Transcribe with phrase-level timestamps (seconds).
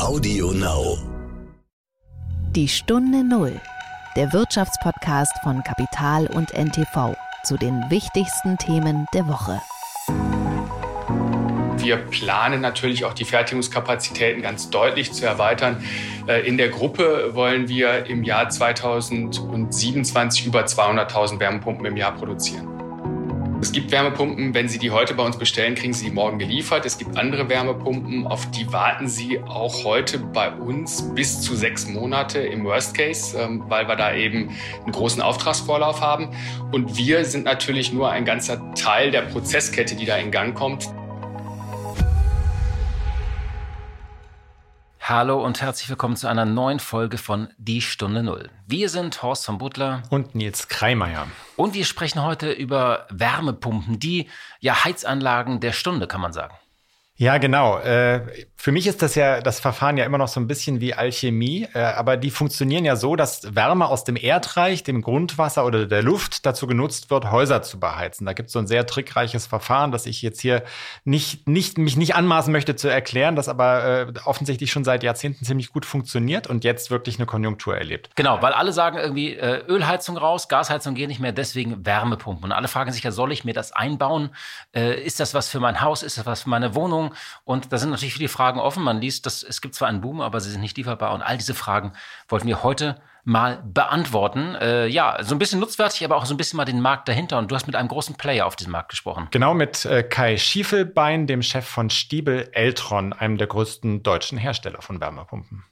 [0.00, 0.98] Audio Now.
[2.50, 3.60] Die Stunde Null,
[4.16, 9.60] der Wirtschaftspodcast von Kapital und NTV zu den wichtigsten Themen der Woche.
[11.78, 15.84] Wir planen natürlich auch die Fertigungskapazitäten ganz deutlich zu erweitern.
[16.26, 22.73] Äh, in der Gruppe wollen wir im Jahr 2027 über 200.000 Wärmepumpen im Jahr produzieren.
[23.64, 26.84] Es gibt Wärmepumpen, wenn Sie die heute bei uns bestellen, kriegen Sie die morgen geliefert.
[26.84, 31.88] Es gibt andere Wärmepumpen, auf die warten Sie auch heute bei uns bis zu sechs
[31.88, 34.50] Monate im Worst Case, ähm, weil wir da eben
[34.82, 36.28] einen großen Auftragsvorlauf haben.
[36.72, 40.90] Und wir sind natürlich nur ein ganzer Teil der Prozesskette, die da in Gang kommt.
[45.06, 48.48] Hallo und herzlich willkommen zu einer neuen Folge von Die Stunde Null.
[48.66, 51.26] Wir sind Horst von Butler und Nils Kreimeier.
[51.56, 54.30] Und wir sprechen heute über Wärmepumpen, die
[54.60, 56.54] ja Heizanlagen der Stunde, kann man sagen.
[57.16, 57.80] Ja, genau.
[57.80, 60.94] Äh, für mich ist das ja das Verfahren ja immer noch so ein bisschen wie
[60.94, 65.84] Alchemie, äh, aber die funktionieren ja so, dass Wärme aus dem Erdreich, dem Grundwasser oder
[65.84, 68.24] der Luft dazu genutzt wird, Häuser zu beheizen.
[68.24, 70.62] Da gibt es so ein sehr trickreiches Verfahren, das ich jetzt hier
[71.04, 75.44] nicht, nicht, mich nicht anmaßen möchte zu erklären, das aber äh, offensichtlich schon seit Jahrzehnten
[75.44, 78.12] ziemlich gut funktioniert und jetzt wirklich eine Konjunktur erlebt.
[78.14, 82.44] Genau, weil alle sagen irgendwie äh, Ölheizung raus, Gasheizung geht nicht mehr, deswegen Wärmepumpen.
[82.44, 84.30] Und alle fragen sich ja, soll ich mir das einbauen?
[84.74, 86.02] Äh, ist das was für mein Haus?
[86.02, 87.12] Ist das was für meine Wohnung?
[87.44, 88.82] Und da sind natürlich viele Fragen offen.
[88.82, 91.12] Man liest, dass es gibt zwar einen Boom, aber sie sind nicht lieferbar.
[91.14, 91.92] Und all diese Fragen
[92.28, 94.54] wollten wir heute mal beantworten.
[94.56, 97.38] Äh, ja, so ein bisschen nutzwertig, aber auch so ein bisschen mal den Markt dahinter.
[97.38, 99.28] Und du hast mit einem großen Player auf diesem Markt gesprochen.
[99.30, 104.82] Genau, mit äh, Kai Schiefelbein, dem Chef von Stiebel Eltron, einem der größten deutschen Hersteller
[104.82, 105.64] von Wärmepumpen.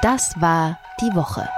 [0.00, 1.48] Das war die Woche.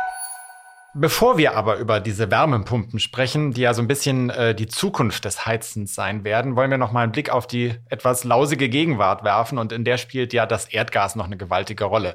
[0.96, 5.24] Bevor wir aber über diese Wärmepumpen sprechen, die ja so ein bisschen äh, die Zukunft
[5.24, 9.24] des Heizens sein werden, wollen wir noch mal einen Blick auf die etwas lausige Gegenwart
[9.24, 12.14] werfen und in der spielt ja das Erdgas noch eine gewaltige Rolle.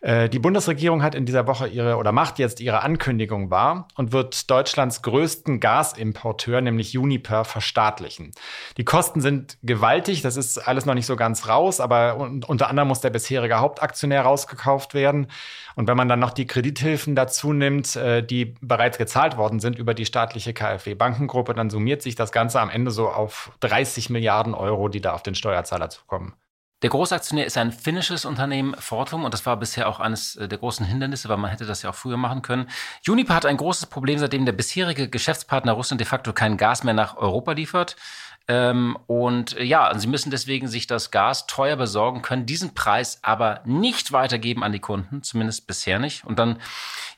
[0.00, 4.12] Äh, die Bundesregierung hat in dieser Woche ihre oder macht jetzt ihre Ankündigung wahr und
[4.12, 8.32] wird Deutschlands größten Gasimporteur, nämlich Uniper, verstaatlichen.
[8.76, 12.88] Die Kosten sind gewaltig, das ist alles noch nicht so ganz raus, aber unter anderem
[12.88, 15.28] muss der bisherige Hauptaktionär rausgekauft werden.
[15.74, 19.78] Und wenn man dann noch die Kredithilfen dazu nimmt, äh, die bereits gezahlt worden sind
[19.78, 24.10] über die staatliche KfW Bankengruppe, dann summiert sich das Ganze am Ende so auf 30
[24.10, 26.34] Milliarden Euro, die da auf den Steuerzahler zukommen.
[26.82, 30.58] Der Großaktionär ist ein finnisches Unternehmen, Fortum, und das war bisher auch eines äh, der
[30.58, 32.68] großen Hindernisse, weil man hätte das ja auch früher machen können.
[33.08, 36.94] Uniper hat ein großes Problem, seitdem der bisherige Geschäftspartner Russland de facto kein Gas mehr
[36.94, 37.96] nach Europa liefert.
[38.50, 43.18] Ähm, und äh, ja, sie müssen deswegen sich das Gas teuer besorgen, können diesen Preis
[43.20, 46.24] aber nicht weitergeben an die Kunden, zumindest bisher nicht.
[46.24, 46.58] Und dann,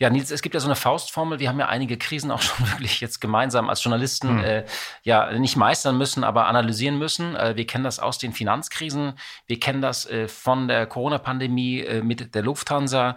[0.00, 2.68] ja, Nils, es gibt ja so eine Faustformel, wir haben ja einige Krisen auch schon
[2.72, 4.44] wirklich jetzt gemeinsam als Journalisten hm.
[4.44, 4.64] äh,
[5.04, 7.36] ja nicht meistern müssen, aber analysieren müssen.
[7.36, 9.12] Äh, wir kennen das aus den Finanzkrisen,
[9.46, 13.16] wir kennen das äh, von der Corona-Pandemie äh, mit der Lufthansa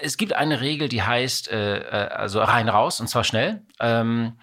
[0.00, 3.60] es gibt eine Regel, die heißt, äh also rein raus und zwar schnell.
[3.78, 4.38] Ähm,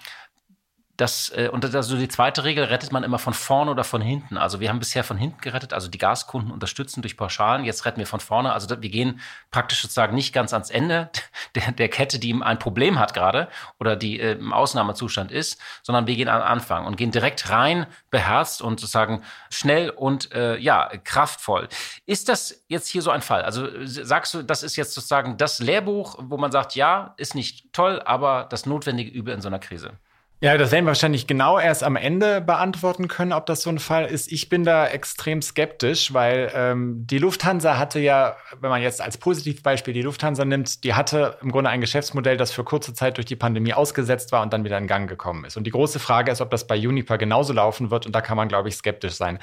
[0.99, 4.37] das, äh, und also die zweite Regel rettet man immer von vorne oder von hinten.
[4.37, 7.63] Also wir haben bisher von hinten gerettet, also die Gaskunden unterstützen durch Pauschalen.
[7.63, 8.51] Jetzt retten wir von vorne.
[8.51, 11.09] Also wir gehen praktisch sozusagen nicht ganz ans Ende
[11.55, 13.47] der, der Kette, die ein Problem hat gerade
[13.79, 17.87] oder die äh, im Ausnahmezustand ist, sondern wir gehen am Anfang und gehen direkt rein,
[18.11, 21.69] beherzt und sozusagen schnell und äh, ja, kraftvoll.
[22.07, 23.43] Ist das jetzt hier so ein Fall?
[23.43, 27.71] Also sagst du, das ist jetzt sozusagen das Lehrbuch, wo man sagt, ja, ist nicht
[27.71, 29.93] toll, aber das notwendige Übel in so einer Krise?
[30.41, 33.77] Ja, das werden wir wahrscheinlich genau erst am Ende beantworten können, ob das so ein
[33.77, 34.31] Fall ist.
[34.31, 39.17] Ich bin da extrem skeptisch, weil ähm, die Lufthansa hatte ja, wenn man jetzt als
[39.17, 43.25] Positivbeispiel die Lufthansa nimmt, die hatte im Grunde ein Geschäftsmodell, das für kurze Zeit durch
[43.25, 45.57] die Pandemie ausgesetzt war und dann wieder in Gang gekommen ist.
[45.57, 48.05] Und die große Frage ist, ob das bei Uniper genauso laufen wird.
[48.05, 49.39] Und da kann man, glaube ich, skeptisch sein.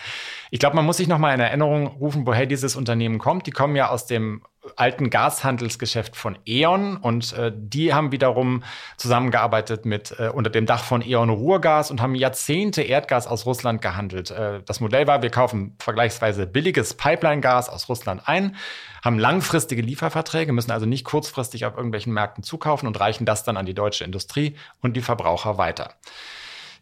[0.51, 3.47] Ich glaube, man muss sich noch mal in Erinnerung rufen, woher dieses Unternehmen kommt.
[3.47, 4.41] Die kommen ja aus dem
[4.77, 8.63] alten Gashandelsgeschäft von E.ON und äh, die haben wiederum
[8.97, 13.83] zusammengearbeitet mit äh, unter dem Dach von E.ON Ruhrgas und haben Jahrzehnte Erdgas aus Russland
[13.83, 14.31] gehandelt.
[14.31, 18.57] Äh, das Modell war, wir kaufen vergleichsweise billiges Pipeline-Gas aus Russland ein,
[19.03, 23.57] haben langfristige Lieferverträge, müssen also nicht kurzfristig auf irgendwelchen Märkten zukaufen und reichen das dann
[23.57, 25.95] an die deutsche Industrie und die Verbraucher weiter.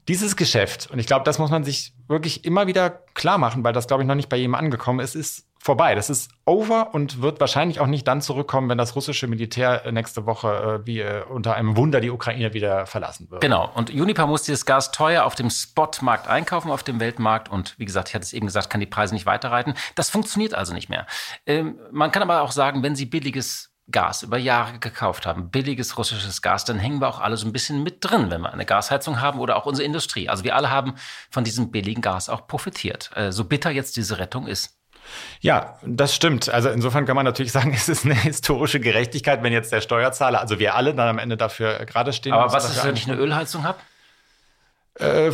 [0.09, 3.73] Dieses Geschäft, und ich glaube, das muss man sich wirklich immer wieder klar machen, weil
[3.73, 5.95] das, glaube ich, noch nicht bei jedem angekommen ist, ist vorbei.
[5.95, 10.27] Das ist over und wird wahrscheinlich auch nicht dann zurückkommen, wenn das russische Militär nächste
[10.27, 13.41] Woche äh, wie äh, unter einem Wunder die Ukraine wieder verlassen wird.
[13.41, 13.71] Genau.
[13.75, 17.51] Und Uniper muss dieses Gas teuer auf dem Spotmarkt einkaufen, auf dem Weltmarkt.
[17.51, 19.73] Und wie gesagt, ich hatte es eben gesagt, kann die Preise nicht weiterreiten.
[19.95, 21.07] Das funktioniert also nicht mehr.
[21.47, 25.97] Ähm, man kann aber auch sagen, wenn Sie billiges Gas über Jahre gekauft haben, billiges
[25.97, 28.67] russisches Gas, dann hängen wir auch alle so ein bisschen mit drin, wenn wir eine
[28.67, 30.29] Gasheizung haben oder auch unsere Industrie.
[30.29, 30.95] Also wir alle haben
[31.31, 34.79] von diesem billigen Gas auch profitiert, äh, so bitter jetzt diese Rettung ist.
[35.41, 36.49] Ja, das stimmt.
[36.49, 40.41] Also insofern kann man natürlich sagen, es ist eine historische Gerechtigkeit, wenn jetzt der Steuerzahler,
[40.41, 42.33] also wir alle dann am Ende dafür gerade stehen.
[42.33, 43.79] Aber was ist, wenn ich eine Ölheizung habe?
[44.99, 45.33] Äh,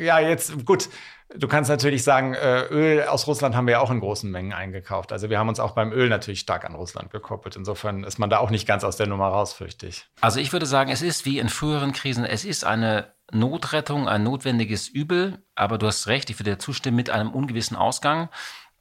[0.00, 0.88] ja, jetzt gut.
[1.36, 4.52] Du kannst natürlich sagen, äh, Öl aus Russland haben wir ja auch in großen Mengen
[4.52, 5.12] eingekauft.
[5.12, 7.54] Also wir haben uns auch beim Öl natürlich stark an Russland gekoppelt.
[7.54, 10.06] Insofern ist man da auch nicht ganz aus der Nummer raus, fürchte ich.
[10.20, 14.22] Also ich würde sagen, es ist wie in früheren Krisen, es ist eine Notrettung, ein
[14.22, 15.44] notwendiges Übel.
[15.54, 18.28] Aber du hast recht, ich würde dir zustimmen, mit einem ungewissen Ausgang.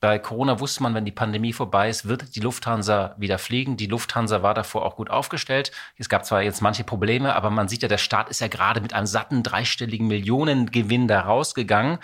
[0.02, 3.76] Bei Corona wusste man, wenn die Pandemie vorbei ist, wird die Lufthansa wieder fliegen.
[3.76, 5.72] Die Lufthansa war davor auch gut aufgestellt.
[5.98, 8.80] Es gab zwar jetzt manche Probleme, aber man sieht ja, der Staat ist ja gerade
[8.80, 11.98] mit einem satten dreistelligen Millionengewinn da rausgegangen.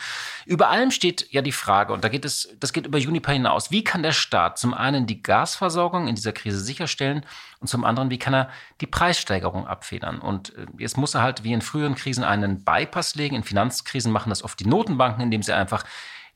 [0.45, 3.71] Über allem steht ja die Frage, und da geht es, das geht über Juniper hinaus.
[3.71, 7.25] Wie kann der Staat zum einen die Gasversorgung in dieser Krise sicherstellen
[7.61, 8.49] und zum anderen, wie kann er
[8.81, 10.19] die Preissteigerung abfedern?
[10.19, 13.37] Und äh, jetzt muss er halt wie in früheren Krisen einen Bypass legen.
[13.37, 15.85] In Finanzkrisen machen das oft die Notenbanken, indem sie einfach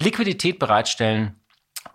[0.02, 1.36] Liquidität bereitstellen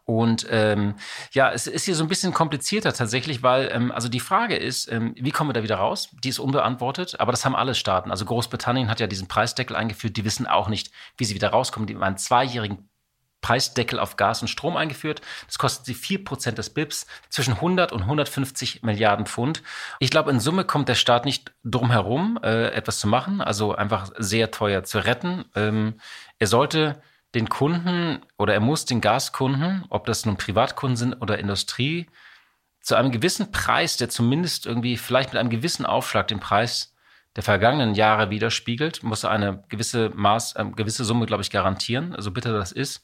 [0.06, 0.96] und ähm,
[1.32, 4.90] ja, es ist hier so ein bisschen komplizierter tatsächlich, weil ähm, also die Frage ist,
[4.92, 6.10] ähm, wie kommen wir da wieder raus?
[6.22, 8.10] Die ist unbeantwortet, aber das haben alle Staaten.
[8.10, 11.86] Also Großbritannien hat ja diesen Preisdeckel eingeführt, die wissen auch nicht, wie sie wieder rauskommen.
[11.86, 12.90] Die haben einen zweijährigen
[13.40, 15.22] Preisdeckel auf Gas und Strom eingeführt.
[15.46, 19.62] Das kostet sie vier Prozent des BIPs, zwischen 100 und 150 Milliarden Pfund.
[20.00, 23.74] Ich glaube, in Summe kommt der Staat nicht drum herum, äh, etwas zu machen, also
[23.74, 25.44] einfach sehr teuer zu retten.
[25.54, 26.00] Ähm,
[26.38, 27.02] er sollte
[27.34, 32.06] den Kunden oder er muss den Gaskunden, ob das nun Privatkunden sind oder Industrie,
[32.80, 36.94] zu einem gewissen Preis, der zumindest irgendwie vielleicht mit einem gewissen Aufschlag den Preis
[37.34, 42.14] der vergangenen Jahre widerspiegelt, muss er eine gewisse Maß, eine gewisse Summe, glaube ich, garantieren,
[42.18, 43.02] so bitter das ist.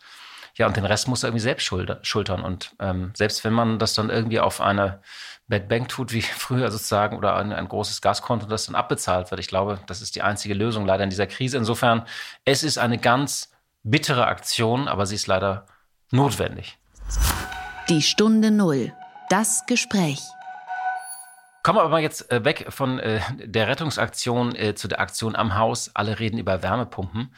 [0.55, 2.43] Ja, und den Rest muss er irgendwie selbst schultern.
[2.43, 5.01] Und ähm, selbst wenn man das dann irgendwie auf eine
[5.49, 9.41] Bad Bank tut, wie früher sozusagen, oder ein, ein großes Gaskonto, das dann abbezahlt wird,
[9.41, 11.57] ich glaube, das ist die einzige Lösung leider in dieser Krise.
[11.57, 12.05] Insofern,
[12.45, 13.51] es ist eine ganz
[13.83, 15.67] bittere Aktion, aber sie ist leider
[16.11, 16.79] notwendig.
[17.89, 18.93] Die Stunde Null.
[19.29, 20.21] Das Gespräch.
[21.63, 25.57] Kommen wir aber jetzt äh, weg von äh, der Rettungsaktion äh, zu der Aktion am
[25.57, 25.91] Haus.
[25.95, 27.35] Alle reden über Wärmepumpen.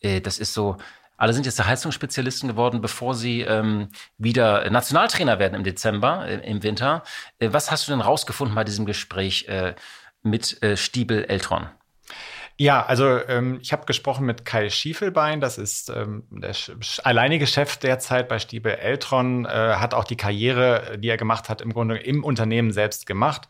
[0.00, 0.78] Äh, das ist so,
[1.16, 6.62] alle sind jetzt Heizungsspezialisten geworden, bevor sie ähm, wieder Nationaltrainer werden im Dezember, äh, im
[6.62, 7.02] Winter.
[7.38, 9.46] Äh, was hast du denn rausgefunden bei diesem Gespräch
[10.22, 11.68] mit Stiebel Eltron?
[12.60, 16.52] Ja, also ähm, ich habe gesprochen mit Kai Schiefelbein, das ist ähm, der
[17.04, 21.60] alleinige Chef derzeit bei Stiebel Eltron, äh, hat auch die Karriere, die er gemacht hat,
[21.60, 23.46] im Grunde im Unternehmen selbst gemacht.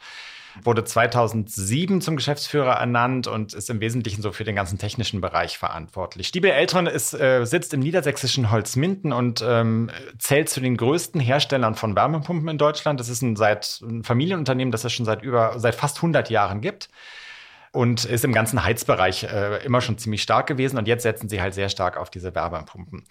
[0.62, 5.56] Wurde 2007 zum Geschäftsführer ernannt und ist im Wesentlichen so für den ganzen technischen Bereich
[5.56, 6.28] verantwortlich.
[6.28, 11.76] Stiebel Eltron ist, äh, sitzt im niedersächsischen Holzminden und ähm, zählt zu den größten Herstellern
[11.76, 13.00] von Wärmepumpen in Deutschland.
[13.00, 16.60] Das ist ein, seit, ein Familienunternehmen, das es schon seit über seit fast 100 Jahren
[16.60, 16.90] gibt
[17.72, 20.78] und ist im ganzen Heizbereich äh, immer schon ziemlich stark gewesen.
[20.78, 23.04] Und jetzt setzen sie halt sehr stark auf diese Wärmepumpen.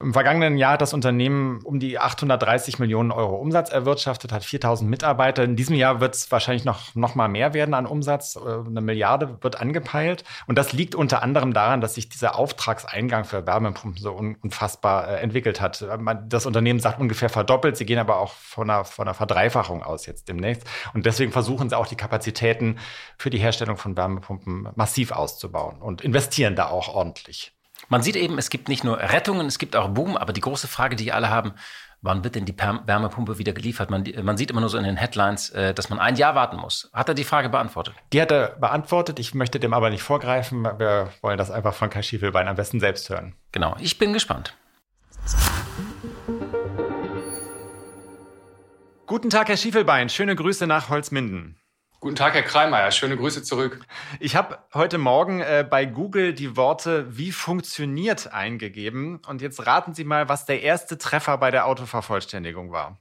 [0.00, 4.90] Im vergangenen Jahr hat das Unternehmen um die 830 Millionen Euro Umsatz erwirtschaftet, hat 4000
[4.90, 5.44] Mitarbeiter.
[5.44, 8.34] In diesem Jahr wird es wahrscheinlich noch, noch mal mehr werden an Umsatz.
[8.34, 10.24] Äh, eine Milliarde wird angepeilt.
[10.48, 15.20] Und das liegt unter anderem daran, dass sich dieser Auftragseingang für Wärmepumpen so unfassbar äh,
[15.20, 15.86] entwickelt hat.
[16.26, 17.76] Das Unternehmen sagt ungefähr verdoppelt.
[17.76, 20.64] Sie gehen aber auch von einer, von einer Verdreifachung aus jetzt demnächst.
[20.92, 22.78] Und deswegen versuchen sie auch die Kapazitäten
[23.16, 27.53] für die Herstellung von Wärmepumpen massiv auszubauen und investieren da auch ordentlich.
[27.88, 30.68] Man sieht eben, es gibt nicht nur Rettungen, es gibt auch Boom, aber die große
[30.68, 31.52] Frage, die alle haben,
[32.04, 33.90] wann wird denn die Wärmepumpe wieder geliefert?
[33.90, 36.56] Man, man, sieht immer nur so in den Headlines, äh, dass man ein Jahr warten
[36.56, 36.90] muss.
[36.92, 37.94] Hat er die Frage beantwortet?
[38.12, 39.18] Die hat er beantwortet.
[39.18, 40.64] Ich möchte dem aber nicht vorgreifen.
[40.64, 43.34] Wir wollen das einfach von Kai Schiefelbein am besten selbst hören.
[43.52, 44.54] Genau, ich bin gespannt.
[49.06, 50.08] Guten Tag, Herr Schiefelbein.
[50.08, 51.58] Schöne Grüße nach Holzminden.
[52.04, 52.90] Guten Tag, Herr Kreimeier.
[52.90, 53.80] Schöne Grüße zurück.
[54.20, 59.22] Ich habe heute Morgen äh, bei Google die Worte wie funktioniert eingegeben.
[59.26, 62.98] Und jetzt raten Sie mal, was der erste Treffer bei der Autovervollständigung war.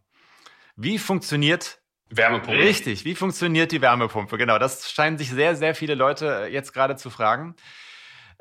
[0.77, 1.79] Wie funktioniert
[2.12, 2.57] Wärmepumpe.
[2.57, 4.38] Richtig, wie funktioniert die Wärmepumpe?
[4.38, 7.57] Genau, das scheinen sich sehr, sehr viele Leute äh, jetzt gerade zu fragen.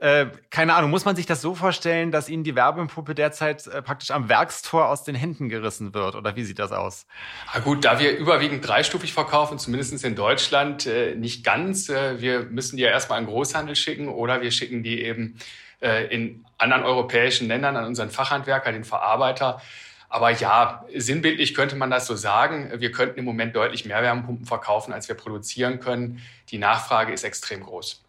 [0.03, 3.83] Äh, keine Ahnung, muss man sich das so vorstellen, dass Ihnen die Werbepumpe derzeit äh,
[3.83, 6.17] praktisch am Werkstor aus den Händen gerissen wird?
[6.17, 7.07] Oder wie sieht das aus?
[7.55, 11.89] Na gut, da wir überwiegend dreistufig verkaufen, zumindest in Deutschland, äh, nicht ganz.
[11.89, 15.39] Äh, wir müssen die ja erstmal an Großhandel schicken oder wir schicken die eben
[15.81, 19.63] äh, in anderen europäischen Ländern an unseren Fachhandwerker, den Verarbeiter.
[20.09, 22.73] Aber ja, sinnbildlich könnte man das so sagen.
[22.75, 26.21] Wir könnten im Moment deutlich mehr Wärmepumpen verkaufen, als wir produzieren können.
[26.51, 28.02] Die Nachfrage ist extrem groß.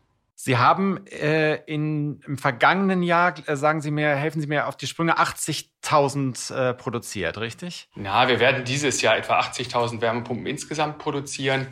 [0.45, 4.75] Sie haben äh, in, im vergangenen Jahr, äh, sagen Sie mir, helfen Sie mir auf
[4.75, 7.87] die Sprünge, 80.000 äh, produziert, richtig?
[7.95, 11.67] Ja, wir werden dieses Jahr etwa 80.000 Wärmepumpen insgesamt produzieren.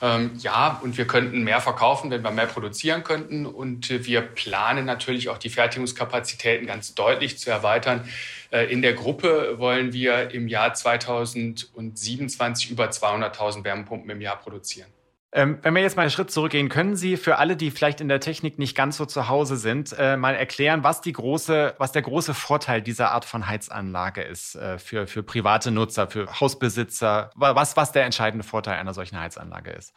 [0.00, 3.44] Ähm, ja, und wir könnten mehr verkaufen, wenn wir mehr produzieren könnten.
[3.44, 8.08] Und wir planen natürlich auch die Fertigungskapazitäten ganz deutlich zu erweitern.
[8.50, 14.88] Äh, in der Gruppe wollen wir im Jahr 2027 über 200.000 Wärmepumpen im Jahr produzieren.
[15.36, 18.06] Ähm, wenn wir jetzt mal einen Schritt zurückgehen, können Sie für alle, die vielleicht in
[18.06, 21.90] der Technik nicht ganz so zu Hause sind, äh, mal erklären, was die große, was
[21.90, 27.32] der große Vorteil dieser Art von Heizanlage ist äh, für, für private Nutzer, für Hausbesitzer,
[27.34, 29.92] was, was der entscheidende Vorteil einer solchen Heizanlage ist?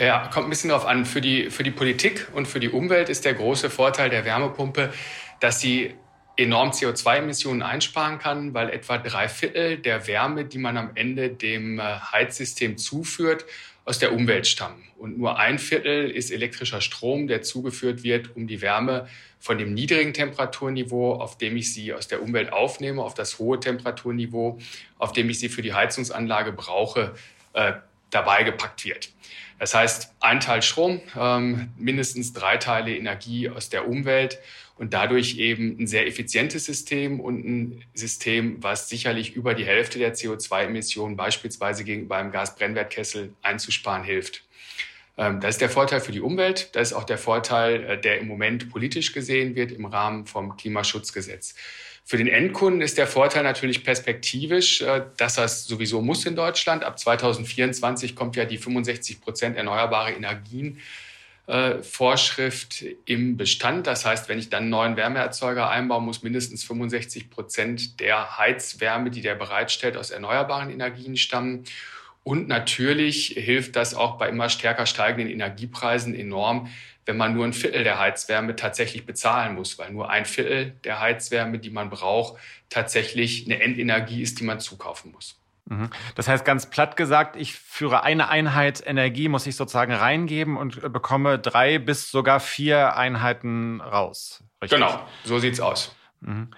[0.00, 1.04] Ja, kommt ein bisschen darauf an.
[1.04, 4.90] Für die, für die Politik und für die Umwelt ist der große Vorteil der Wärmepumpe,
[5.40, 5.94] dass sie
[6.36, 11.78] enorm CO2-Emissionen einsparen kann, weil etwa drei Viertel der Wärme, die man am Ende dem
[11.78, 13.44] äh, Heizsystem zuführt,
[13.88, 14.84] aus der Umwelt stammen.
[14.98, 19.08] Und nur ein Viertel ist elektrischer Strom, der zugeführt wird, um die Wärme
[19.40, 23.58] von dem niedrigen Temperaturniveau, auf dem ich sie aus der Umwelt aufnehme, auf das hohe
[23.58, 24.58] Temperaturniveau,
[24.98, 27.14] auf dem ich sie für die Heizungsanlage brauche,
[27.54, 27.72] äh,
[28.10, 29.08] dabei gepackt wird.
[29.58, 34.38] Das heißt, ein Teil Strom, ähm, mindestens drei Teile Energie aus der Umwelt
[34.78, 39.98] und dadurch eben ein sehr effizientes System und ein System, was sicherlich über die Hälfte
[39.98, 44.44] der CO2-Emissionen beispielsweise gegenüber einem Gasbrennwertkessel einzusparen hilft.
[45.16, 46.70] Ähm, das ist der Vorteil für die Umwelt.
[46.74, 50.56] Das ist auch der Vorteil, äh, der im Moment politisch gesehen wird im Rahmen vom
[50.56, 51.54] Klimaschutzgesetz.
[52.04, 56.84] Für den Endkunden ist der Vorteil natürlich perspektivisch, äh, dass das sowieso muss in Deutschland.
[56.84, 60.78] Ab 2024 kommt ja die 65 Prozent erneuerbare Energien
[61.48, 63.86] äh, Vorschrift im Bestand.
[63.86, 69.10] Das heißt, wenn ich dann einen neuen Wärmeerzeuger einbaue, muss mindestens 65 Prozent der Heizwärme,
[69.10, 71.64] die der bereitstellt, aus erneuerbaren Energien stammen.
[72.22, 76.68] Und natürlich hilft das auch bei immer stärker steigenden Energiepreisen enorm,
[77.06, 81.00] wenn man nur ein Viertel der Heizwärme tatsächlich bezahlen muss, weil nur ein Viertel der
[81.00, 82.38] Heizwärme, die man braucht,
[82.68, 85.37] tatsächlich eine Endenergie ist, die man zukaufen muss.
[85.68, 85.90] Mhm.
[86.14, 90.92] Das heißt ganz platt gesagt, ich führe eine Einheit Energie, muss ich sozusagen reingeben und
[90.92, 94.42] bekomme drei bis sogar vier Einheiten raus.
[94.62, 94.78] Richtig?
[94.78, 95.94] Genau, so sieht's aus.
[96.20, 96.48] Mhm.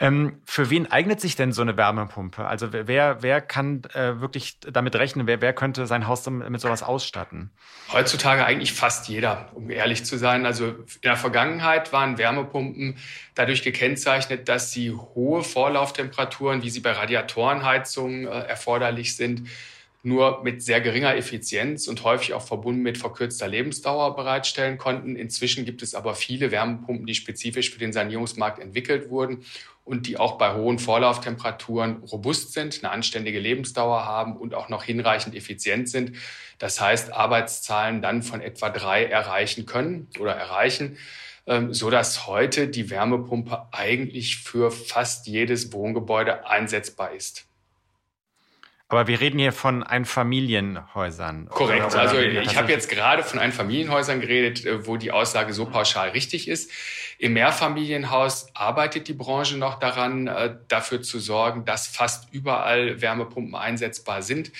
[0.00, 2.46] Ähm, für wen eignet sich denn so eine Wärmepumpe?
[2.46, 5.26] Also wer, wer kann äh, wirklich damit rechnen?
[5.26, 7.50] Wer, wer könnte sein Haus mit sowas ausstatten?
[7.92, 10.46] Heutzutage eigentlich fast jeder, um ehrlich zu sein.
[10.46, 12.96] Also in der Vergangenheit waren Wärmepumpen
[13.34, 19.48] dadurch gekennzeichnet, dass sie hohe Vorlauftemperaturen, wie sie bei Radiatorenheizungen äh, erforderlich sind,
[20.04, 25.16] nur mit sehr geringer Effizienz und häufig auch verbunden mit verkürzter Lebensdauer bereitstellen konnten.
[25.16, 29.44] Inzwischen gibt es aber viele Wärmepumpen, die spezifisch für den Sanierungsmarkt entwickelt wurden
[29.84, 34.84] und die auch bei hohen Vorlauftemperaturen robust sind, eine anständige Lebensdauer haben und auch noch
[34.84, 36.12] hinreichend effizient sind.
[36.58, 40.98] Das heißt, Arbeitszahlen dann von etwa drei erreichen können oder erreichen
[41.46, 47.46] ähm, so dass heute die Wärmepumpe eigentlich für fast jedes Wohngebäude einsetzbar ist.
[48.94, 51.48] Aber wir reden hier von Einfamilienhäusern.
[51.48, 51.86] Korrekt.
[51.86, 56.10] Oder, also ich habe jetzt gerade von Einfamilienhäusern geredet, äh, wo die Aussage so pauschal
[56.10, 56.70] richtig ist.
[57.18, 63.56] Im Mehrfamilienhaus arbeitet die Branche noch daran, äh, dafür zu sorgen, dass fast überall Wärmepumpen
[63.56, 64.52] einsetzbar sind.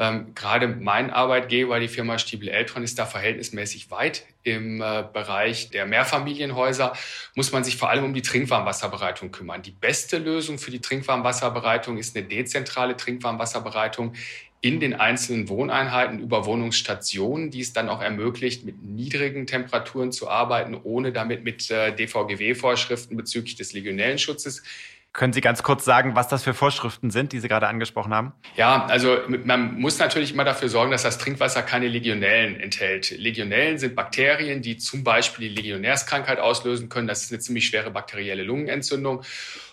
[0.00, 4.24] Ähm, gerade mein Arbeitgeber, die Firma Stiebel Eltron, ist da verhältnismäßig weit.
[4.44, 6.92] Im äh, Bereich der Mehrfamilienhäuser
[7.34, 9.62] muss man sich vor allem um die Trinkwarmwasserbereitung kümmern.
[9.62, 14.14] Die beste Lösung für die Trinkwarmwasserbereitung ist eine dezentrale Trinkwarmwasserbereitung
[14.60, 20.28] in den einzelnen Wohneinheiten über Wohnungsstationen, die es dann auch ermöglicht, mit niedrigen Temperaturen zu
[20.28, 24.62] arbeiten, ohne damit mit äh, DVGW-Vorschriften bezüglich des Legionellenschutzes
[25.12, 28.32] können Sie ganz kurz sagen, was das für Vorschriften sind, die Sie gerade angesprochen haben?
[28.56, 33.10] Ja, also man muss natürlich immer dafür sorgen, dass das Trinkwasser keine Legionellen enthält.
[33.10, 37.08] Legionellen sind Bakterien, die zum Beispiel die Legionärskrankheit auslösen können.
[37.08, 39.22] Das ist eine ziemlich schwere bakterielle Lungenentzündung.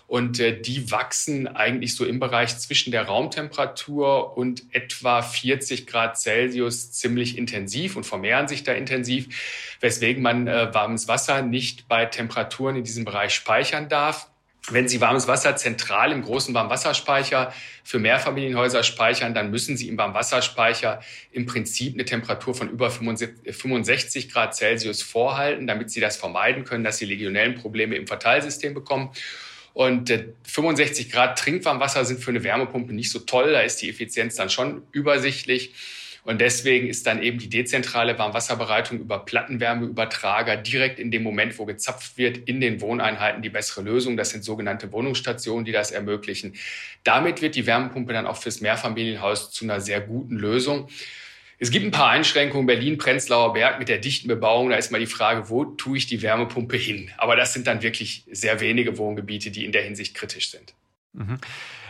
[0.06, 6.16] Und äh, die wachsen eigentlich so im Bereich zwischen der Raumtemperatur und etwa 40 Grad
[6.16, 12.06] Celsius ziemlich intensiv und vermehren sich da intensiv, weswegen man äh, warmes Wasser nicht bei
[12.06, 14.28] Temperaturen in diesem Bereich speichern darf.
[14.68, 17.52] Wenn Sie warmes Wasser zentral im großen Warmwasserspeicher
[17.84, 24.28] für Mehrfamilienhäuser speichern, dann müssen Sie im Warmwasserspeicher im Prinzip eine Temperatur von über 65
[24.28, 29.10] Grad Celsius vorhalten, damit Sie das vermeiden können, dass Sie legionellen Probleme im Verteilsystem bekommen.
[29.72, 33.52] Und 65 Grad Trinkwarmwasser sind für eine Wärmepumpe nicht so toll.
[33.52, 35.74] Da ist die Effizienz dann schon übersichtlich.
[36.26, 41.66] Und deswegen ist dann eben die dezentrale Warmwasserbereitung über Plattenwärmeübertrager direkt in dem Moment, wo
[41.66, 44.16] gezapft wird, in den Wohneinheiten die bessere Lösung.
[44.16, 46.54] Das sind sogenannte Wohnungsstationen, die das ermöglichen.
[47.04, 50.88] Damit wird die Wärmepumpe dann auch fürs Mehrfamilienhaus zu einer sehr guten Lösung.
[51.60, 52.66] Es gibt ein paar Einschränkungen.
[52.66, 54.70] Berlin, Prenzlauer Berg mit der dichten Bebauung.
[54.70, 57.12] Da ist mal die Frage, wo tue ich die Wärmepumpe hin?
[57.18, 60.74] Aber das sind dann wirklich sehr wenige Wohngebiete, die in der Hinsicht kritisch sind.
[61.12, 61.38] Mhm.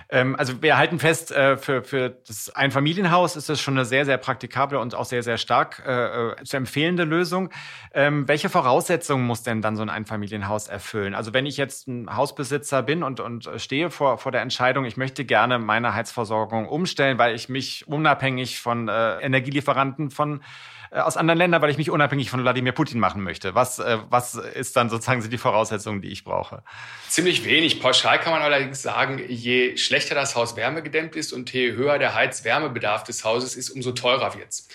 [0.09, 4.05] Ähm, also wir halten fest, äh, für, für das Einfamilienhaus ist das schon eine sehr,
[4.05, 7.51] sehr praktikable und auch sehr, sehr stark äh, äh, zu empfehlende Lösung.
[7.93, 11.15] Ähm, welche Voraussetzungen muss denn dann so ein Einfamilienhaus erfüllen?
[11.15, 14.97] Also wenn ich jetzt ein Hausbesitzer bin und, und stehe vor, vor der Entscheidung, ich
[14.97, 20.45] möchte gerne meine Heizversorgung umstellen, weil ich mich unabhängig von äh, Energielieferanten von äh,
[20.90, 23.55] aus anderen Ländern, weil ich mich unabhängig von Wladimir Putin machen möchte.
[23.55, 26.62] Was, äh, was ist dann sozusagen die Voraussetzungen, die ich brauche?
[27.09, 27.81] Ziemlich wenig.
[27.81, 32.14] Pauschal kann man allerdings sagen, je schlechter das Haus wärmegedämmt ist und je höher der
[32.14, 34.69] Heizwärmebedarf des Hauses ist, umso teurer wird's.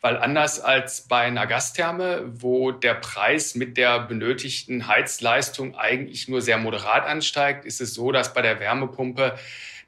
[0.00, 6.42] Weil anders als bei einer Gastherme, wo der Preis mit der benötigten Heizleistung eigentlich nur
[6.42, 9.38] sehr moderat ansteigt, ist es so, dass bei der Wärmepumpe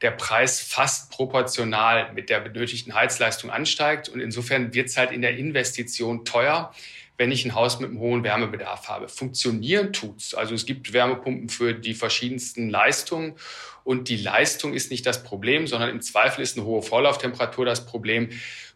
[0.03, 4.09] der Preis fast proportional mit der benötigten Heizleistung ansteigt.
[4.09, 6.73] Und insofern wird es halt in der Investition teuer,
[7.17, 9.09] wenn ich ein Haus mit einem hohen Wärmebedarf habe.
[9.09, 10.35] Funktionieren tut's.
[10.35, 13.35] Also es gibt Wärmepumpen für die verschiedensten Leistungen.
[13.83, 17.87] Und die Leistung ist nicht das Problem, sondern im Zweifel ist eine hohe Vorlauftemperatur das
[17.87, 18.29] Problem.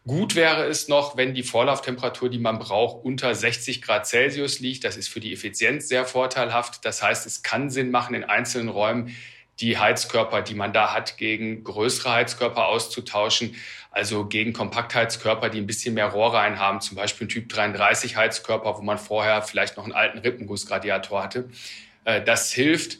[0.05, 4.83] Gut wäre es noch, wenn die Vorlauftemperatur, die man braucht, unter 60 Grad Celsius liegt.
[4.83, 6.83] Das ist für die Effizienz sehr vorteilhaft.
[6.83, 9.15] Das heißt, es kann Sinn machen, in einzelnen Räumen
[9.63, 13.55] die Heizkörper, die man da hat, gegen größere Heizkörper auszutauschen.
[13.91, 18.77] Also gegen Kompaktheizkörper, die ein bisschen mehr Rohrreihen haben, zum Beispiel ein Typ 33 Heizkörper,
[18.77, 21.49] wo man vorher vielleicht noch einen alten Rippengussradiator hatte.
[22.03, 22.97] Äh, das hilft.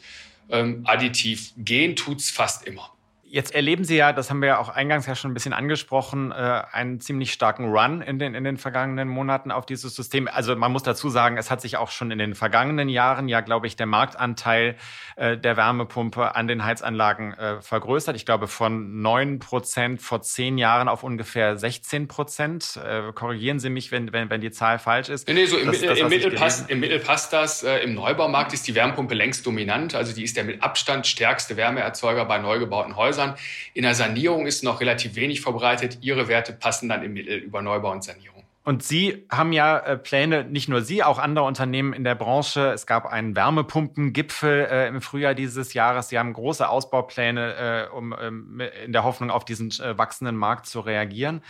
[0.50, 2.93] Ähm, additiv gehen tut's fast immer.
[3.34, 6.30] Jetzt erleben Sie ja, das haben wir ja auch eingangs ja schon ein bisschen angesprochen,
[6.30, 10.28] äh, einen ziemlich starken Run in den, in den vergangenen Monaten auf dieses System.
[10.32, 13.40] Also man muss dazu sagen, es hat sich auch schon in den vergangenen Jahren ja,
[13.40, 14.76] glaube ich, der Marktanteil
[15.16, 18.14] äh, der Wärmepumpe an den Heizanlagen äh, vergrößert.
[18.14, 22.78] Ich glaube von neun Prozent vor zehn Jahren auf ungefähr 16 Prozent.
[23.16, 25.26] Korrigieren Sie mich, wenn, wenn, wenn die Zahl falsch ist.
[25.26, 27.64] Nee, nee so im, das, das, im, Mittel, passt, im Mittel passt das.
[27.64, 29.96] Im Neubaumarkt ist die Wärmepumpe längst dominant.
[29.96, 33.23] Also die ist der mit Abstand stärkste Wärmeerzeuger bei neu gebauten Häusern.
[33.24, 33.38] Häusern.
[33.72, 35.98] In der Sanierung ist noch relativ wenig verbreitet.
[36.02, 38.44] Ihre Werte passen dann im Mittel über Neubau und Sanierung.
[38.66, 42.72] Und Sie haben ja äh, Pläne, nicht nur Sie, auch andere Unternehmen in der Branche.
[42.72, 46.08] Es gab einen Wärmepumpengipfel äh, im Frühjahr dieses Jahres.
[46.08, 50.64] Sie haben große Ausbaupläne, äh, um ähm, in der Hoffnung auf diesen äh, wachsenden Markt
[50.64, 51.42] zu reagieren.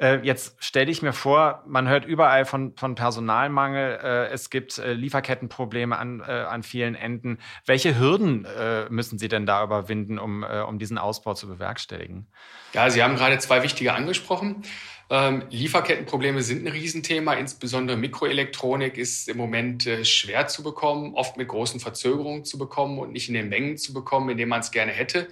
[0.00, 4.78] Äh, jetzt stelle ich mir vor, man hört überall von, von Personalmangel, äh, es gibt
[4.78, 7.38] äh, Lieferkettenprobleme an, äh, an vielen Enden.
[7.66, 12.26] Welche Hürden äh, müssen Sie denn da überwinden, um, um diesen Ausbau zu bewerkstelligen?
[12.74, 14.62] Ja, Sie haben gerade zwei wichtige angesprochen.
[15.10, 17.32] Ähm, Lieferkettenprobleme sind ein Riesenthema.
[17.34, 22.98] Insbesondere Mikroelektronik ist im Moment äh, schwer zu bekommen, oft mit großen Verzögerungen zu bekommen
[22.98, 25.28] und nicht in den Mengen zu bekommen, in denen man es gerne hätte.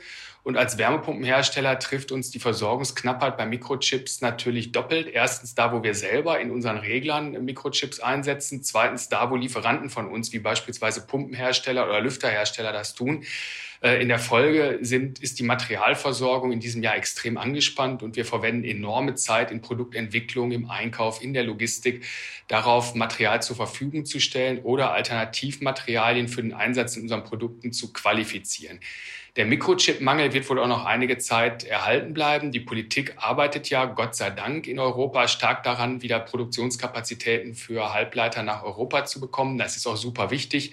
[0.46, 5.08] Und als Wärmepumpenhersteller trifft uns die Versorgungsknappheit bei Mikrochips natürlich doppelt.
[5.08, 8.62] Erstens da, wo wir selber in unseren Reglern Mikrochips einsetzen.
[8.62, 13.24] Zweitens da, wo Lieferanten von uns, wie beispielsweise Pumpenhersteller oder Lüfterhersteller das tun.
[13.82, 18.24] Äh, in der Folge sind, ist die Materialversorgung in diesem Jahr extrem angespannt und wir
[18.24, 22.04] verwenden enorme Zeit in Produktentwicklung, im Einkauf, in der Logistik,
[22.46, 27.92] darauf Material zur Verfügung zu stellen oder Alternativmaterialien für den Einsatz in unseren Produkten zu
[27.92, 28.78] qualifizieren.
[29.36, 32.52] Der Mikrochip-Mangel wird wohl auch noch einige Zeit erhalten bleiben.
[32.52, 38.42] Die Politik arbeitet ja, Gott sei Dank, in Europa stark daran, wieder Produktionskapazitäten für Halbleiter
[38.42, 39.58] nach Europa zu bekommen.
[39.58, 40.72] Das ist auch super wichtig,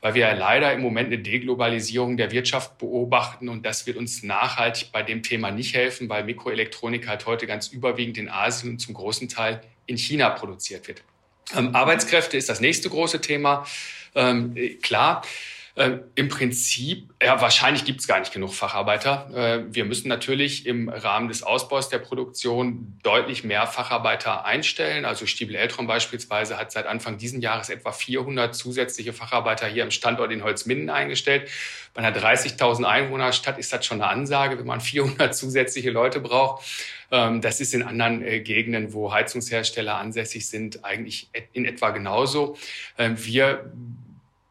[0.00, 4.22] weil wir ja leider im Moment eine Deglobalisierung der Wirtschaft beobachten und das wird uns
[4.22, 8.78] nachhaltig bei dem Thema nicht helfen, weil Mikroelektronik halt heute ganz überwiegend in Asien und
[8.78, 11.02] zum großen Teil in China produziert wird.
[11.54, 13.66] Ähm, Arbeitskräfte ist das nächste große Thema.
[14.14, 15.22] Ähm, klar,
[15.78, 19.30] äh, Im Prinzip, ja, wahrscheinlich gibt es gar nicht genug Facharbeiter.
[19.32, 25.04] Äh, wir müssen natürlich im Rahmen des Ausbaus der Produktion deutlich mehr Facharbeiter einstellen.
[25.04, 29.92] Also Stiebel Eltron beispielsweise hat seit Anfang diesen Jahres etwa 400 zusätzliche Facharbeiter hier im
[29.92, 31.48] Standort in Holzminden eingestellt.
[31.94, 36.64] Bei einer 30.000 Einwohnerstadt ist das schon eine Ansage, wenn man 400 zusätzliche Leute braucht.
[37.12, 42.56] Ähm, das ist in anderen äh, Gegenden, wo Heizungshersteller ansässig sind, eigentlich in etwa genauso.
[42.98, 43.70] Ähm, wir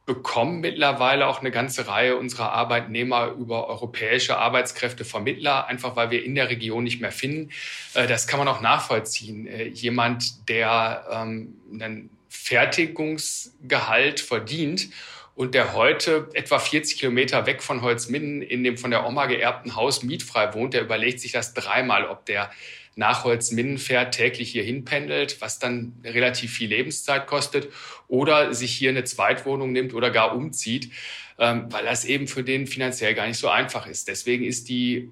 [0.07, 6.33] bekommen mittlerweile auch eine ganze Reihe unserer Arbeitnehmer über europäische Arbeitskräftevermittler, einfach weil wir in
[6.33, 7.51] der Region nicht mehr finden.
[7.93, 9.47] Äh, das kann man auch nachvollziehen.
[9.47, 14.87] Äh, jemand, der ähm, einen Fertigungsgehalt verdient
[15.35, 19.75] und der heute etwa 40 Kilometer weg von Holzminden in dem von der Oma geerbten
[19.75, 22.49] Haus mietfrei wohnt, der überlegt sich das dreimal, ob der
[22.97, 23.77] nach Holzminden
[24.11, 27.69] täglich hier hinpendelt, was dann relativ viel Lebenszeit kostet,
[28.07, 30.91] oder sich hier eine Zweitwohnung nimmt oder gar umzieht,
[31.39, 34.07] ähm, weil das eben für den finanziell gar nicht so einfach ist.
[34.07, 35.09] Deswegen ist die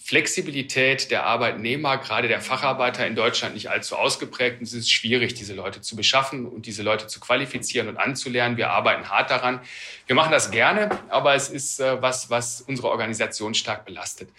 [0.00, 4.60] Flexibilität der Arbeitnehmer, gerade der Facharbeiter in Deutschland nicht allzu ausgeprägt.
[4.60, 8.56] Und es ist schwierig, diese Leute zu beschaffen und diese Leute zu qualifizieren und anzulernen.
[8.56, 9.60] Wir arbeiten hart daran.
[10.06, 14.30] Wir machen das gerne, aber es ist äh, was, was unsere Organisation stark belastet.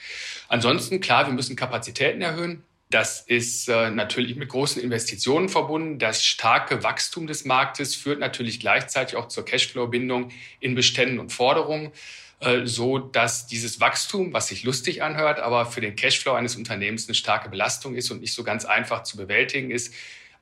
[0.47, 2.63] Ansonsten, klar, wir müssen Kapazitäten erhöhen.
[2.91, 5.99] Das ist äh, natürlich mit großen Investitionen verbunden.
[5.99, 11.91] Das starke Wachstum des Marktes führt natürlich gleichzeitig auch zur Cashflow-Bindung in Beständen und Forderungen.
[12.39, 17.08] Äh, so dass dieses Wachstum, was sich lustig anhört, aber für den Cashflow eines Unternehmens
[17.08, 19.93] eine starke Belastung ist und nicht so ganz einfach zu bewältigen ist.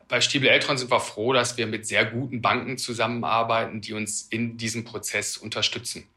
[0.08, 4.22] Bei Stiebel Eltron sind wir froh, dass wir mit sehr guten Banken zusammenarbeiten, die uns
[4.30, 6.08] in diesem Prozess unterstützen.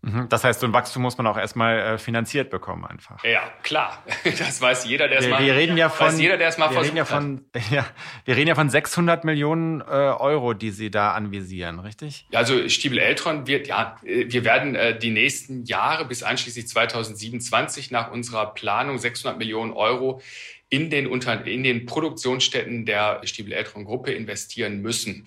[0.00, 0.28] Mhm.
[0.28, 3.24] Das heißt, so ein Wachstum muss man auch erstmal äh, finanziert bekommen einfach.
[3.24, 4.02] Ja, klar.
[4.38, 5.42] Das weiß jeder, der es mal.
[5.42, 7.84] Wir reden ja von, jeder, der es mal wir reden ja von, ja,
[8.24, 12.26] wir reden ja von 600 Millionen äh, Euro, die Sie da anvisieren, richtig?
[12.30, 16.68] Ja, also Stiebel Eltron wird, ja, äh, wir werden äh, die nächsten Jahre bis einschließlich
[16.68, 20.20] 2027 nach unserer Planung 600 Millionen Euro
[20.68, 25.26] in den, Unter in den Produktionsstätten der Stiebel Eltron Gruppe investieren müssen.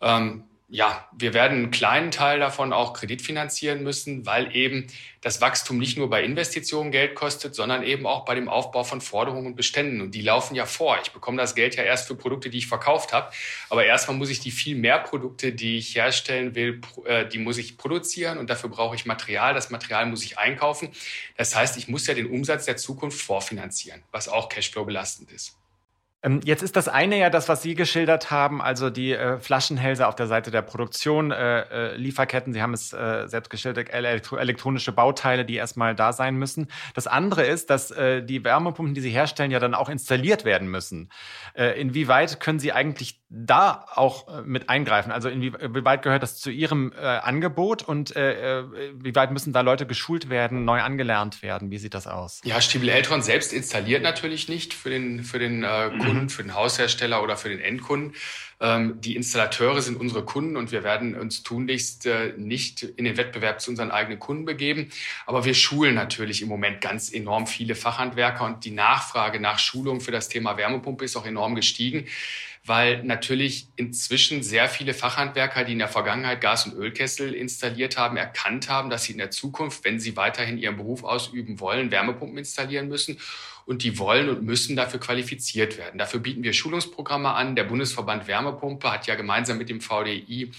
[0.00, 4.86] Ähm, ja, wir werden einen kleinen Teil davon auch kreditfinanzieren müssen, weil eben
[5.20, 9.00] das Wachstum nicht nur bei Investitionen Geld kostet, sondern eben auch bei dem Aufbau von
[9.00, 10.00] Forderungen und Beständen.
[10.00, 10.96] Und die laufen ja vor.
[11.02, 13.32] Ich bekomme das Geld ja erst für Produkte, die ich verkauft habe.
[13.68, 17.58] Aber erstmal muss ich die viel mehr Produkte, die ich herstellen will, äh, die muss
[17.58, 19.54] ich produzieren und dafür brauche ich Material.
[19.54, 20.90] Das Material muss ich einkaufen.
[21.36, 25.59] Das heißt, ich muss ja den Umsatz der Zukunft vorfinanzieren, was auch Cashflow belastend ist.
[26.22, 30.06] Ähm, jetzt ist das eine ja das, was Sie geschildert haben, also die äh, Flaschenhälse
[30.06, 34.36] auf der Seite der Produktion, äh, äh, Lieferketten, Sie haben es äh, selbst geschildert, elektro
[34.36, 36.68] elektronische Bauteile, die erstmal da sein müssen.
[36.94, 40.68] Das andere ist, dass äh, die Wärmepumpen, die Sie herstellen, ja dann auch installiert werden
[40.68, 41.10] müssen.
[41.54, 45.12] Äh, inwieweit können Sie eigentlich da auch mit eingreifen?
[45.12, 50.64] Also inwieweit gehört das zu Ihrem Angebot und wie weit müssen da Leute geschult werden,
[50.64, 51.70] neu angelernt werden?
[51.70, 52.40] Wie sieht das aus?
[52.42, 56.09] Ja, Stiebel Eltron selbst installiert natürlich nicht für den, für den Kunden.
[56.12, 58.14] Kunden, für den Haushersteller oder für den Endkunden.
[58.60, 63.16] Ähm, die Installateure sind unsere Kunden und wir werden uns tunlichst äh, nicht in den
[63.16, 64.90] Wettbewerb zu unseren eigenen Kunden begeben.
[65.26, 70.00] Aber wir schulen natürlich im Moment ganz enorm viele Fachhandwerker und die Nachfrage nach Schulung
[70.00, 72.06] für das Thema Wärmepumpe ist auch enorm gestiegen
[72.64, 78.16] weil natürlich inzwischen sehr viele Fachhandwerker, die in der Vergangenheit Gas- und Ölkessel installiert haben,
[78.16, 82.38] erkannt haben, dass sie in der Zukunft, wenn sie weiterhin ihren Beruf ausüben wollen, Wärmepumpen
[82.38, 83.18] installieren müssen
[83.70, 85.96] und die wollen und müssen dafür qualifiziert werden.
[85.96, 87.54] Dafür bieten wir Schulungsprogramme an.
[87.54, 90.50] Der Bundesverband Wärmepumpe hat ja gemeinsam mit dem VDI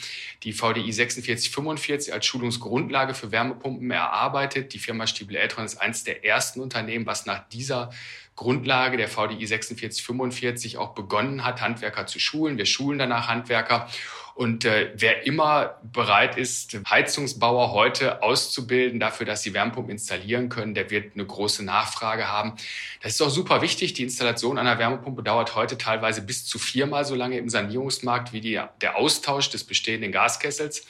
[0.43, 4.73] die VDI 4645 als Schulungsgrundlage für Wärmepumpen erarbeitet.
[4.73, 7.91] Die Firma Stiebel Eltron ist eines der ersten Unternehmen, was nach dieser
[8.35, 12.57] Grundlage der VDI 4645 auch begonnen hat, Handwerker zu schulen.
[12.57, 13.87] Wir schulen danach Handwerker.
[14.33, 20.73] Und äh, wer immer bereit ist, Heizungsbauer heute auszubilden dafür, dass sie Wärmepumpen installieren können,
[20.73, 22.53] der wird eine große Nachfrage haben.
[23.03, 23.93] Das ist auch super wichtig.
[23.93, 28.41] Die Installation einer Wärmepumpe dauert heute teilweise bis zu viermal so lange im Sanierungsmarkt wie
[28.41, 30.87] die, der Austausch des bestehenden Gaskessels.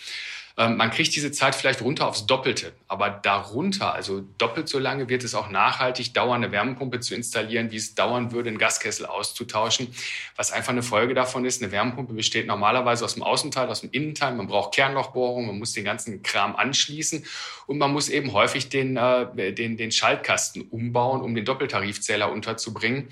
[0.58, 5.10] Ähm, man kriegt diese Zeit vielleicht runter aufs Doppelte, aber darunter, also doppelt so lange,
[5.10, 9.06] wird es auch nachhaltig dauern, eine Wärmepumpe zu installieren, wie es dauern würde, einen Gaskessel
[9.06, 9.88] auszutauschen.
[10.36, 13.92] Was einfach eine Folge davon ist, eine Wärmepumpe besteht normalerweise aus dem Außenteil, aus dem
[13.92, 14.34] Innenteil.
[14.36, 17.26] Man braucht Kernlochbohrungen, man muss den ganzen Kram anschließen
[17.68, 23.08] und man muss eben häufig den, äh, den, den Schaltkasten umbauen, um den Doppeltarifzähler unterzubringen.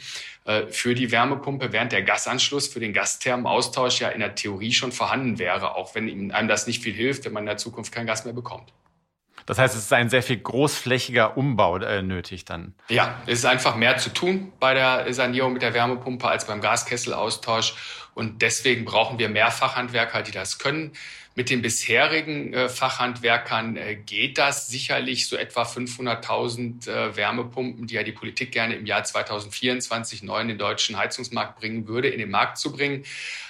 [0.45, 4.91] Äh, für die Wärmepumpe, während der Gasanschluss für den Gasthermenaustausch ja in der Theorie schon
[4.91, 8.05] vorhanden wäre, auch wenn einem das nicht viel hilft, wenn man in der Zukunft kein
[8.05, 8.73] Gas mehr bekommt.
[9.45, 12.75] Das heißt, es ist ein sehr viel großflächiger Umbau äh, nötig dann.
[12.87, 16.61] Ja, es ist einfach mehr zu tun bei der Sanierung mit der Wärmepumpe als beim
[16.61, 17.73] Gaskesselaustausch.
[18.13, 20.91] Und deswegen brauchen wir mehr Fachhandwerker, die das können.
[21.35, 27.95] Mit den bisherigen äh, Fachhandwerkern äh, geht das sicherlich so etwa 500.000 äh, Wärmepumpen, die
[27.95, 32.19] ja die Politik gerne im Jahr 2024 neu in den deutschen Heizungsmarkt bringen würde, in
[32.19, 33.05] den Markt zu bringen.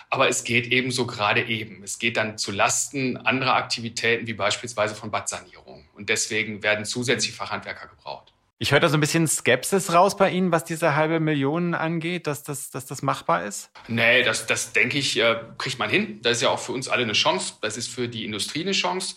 [0.10, 1.84] Aber es geht ebenso gerade eben.
[1.84, 5.88] Es geht dann zu Lasten anderer Aktivitäten, wie beispielsweise von Badsanierung.
[5.94, 8.34] Und deswegen werden zusätzliche Fachhandwerker gebraucht.
[8.62, 12.28] Ich höre da so ein bisschen Skepsis raus bei Ihnen, was diese halbe Million angeht,
[12.28, 13.72] dass das, dass das machbar ist?
[13.88, 16.19] Nee, das, das denke ich, äh, kriegt man hin.
[16.24, 17.54] Das ist ja auch für uns alle eine Chance.
[17.62, 19.15] Das ist für die Industrie eine Chance.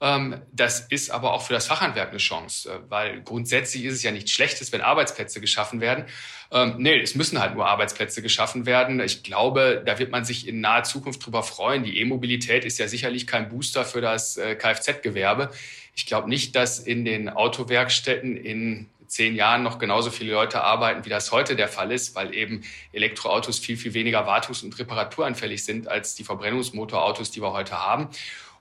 [0.00, 4.02] Ähm, das ist aber auch für das Fachhandwerk eine Chance, äh, weil grundsätzlich ist es
[4.04, 6.04] ja nichts Schlechtes, wenn Arbeitsplätze geschaffen werden.
[6.52, 9.00] Ähm, nee, es müssen halt nur Arbeitsplätze geschaffen werden.
[9.00, 11.82] Ich glaube, da wird man sich in naher Zukunft drüber freuen.
[11.82, 15.50] Die E-Mobilität ist ja sicherlich kein Booster für das äh, Kfz-Gewerbe.
[15.96, 21.04] Ich glaube nicht, dass in den Autowerkstätten in zehn Jahren noch genauso viele Leute arbeiten,
[21.04, 25.64] wie das heute der Fall ist, weil eben Elektroautos viel, viel weniger wartungs- und reparaturanfällig
[25.64, 28.08] sind als die Verbrennungsmotorautos, die wir heute haben.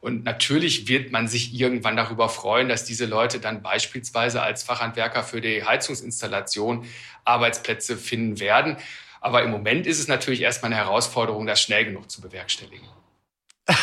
[0.07, 5.21] Und natürlich wird man sich irgendwann darüber freuen, dass diese Leute dann beispielsweise als Fachhandwerker
[5.21, 6.85] für die Heizungsinstallation
[7.25, 8.77] Arbeitsplätze finden werden.
[9.19, 12.87] Aber im Moment ist es natürlich erstmal eine Herausforderung, das schnell genug zu bewerkstelligen.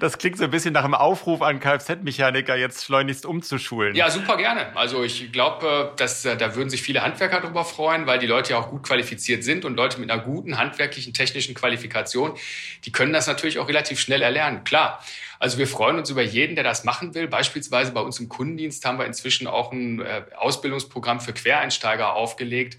[0.00, 3.94] Das klingt so ein bisschen nach einem Aufruf an Kfz-Mechaniker, jetzt schleunigst umzuschulen.
[3.94, 4.76] Ja, super gerne.
[4.76, 8.52] Also ich glaube, dass äh, da würden sich viele Handwerker darüber freuen, weil die Leute
[8.52, 12.36] ja auch gut qualifiziert sind und Leute mit einer guten handwerklichen, technischen Qualifikation,
[12.84, 14.64] die können das natürlich auch relativ schnell erlernen.
[14.64, 15.02] Klar.
[15.38, 17.28] Also wir freuen uns über jeden, der das machen will.
[17.28, 22.78] Beispielsweise bei uns im Kundendienst haben wir inzwischen auch ein äh, Ausbildungsprogramm für Quereinsteiger aufgelegt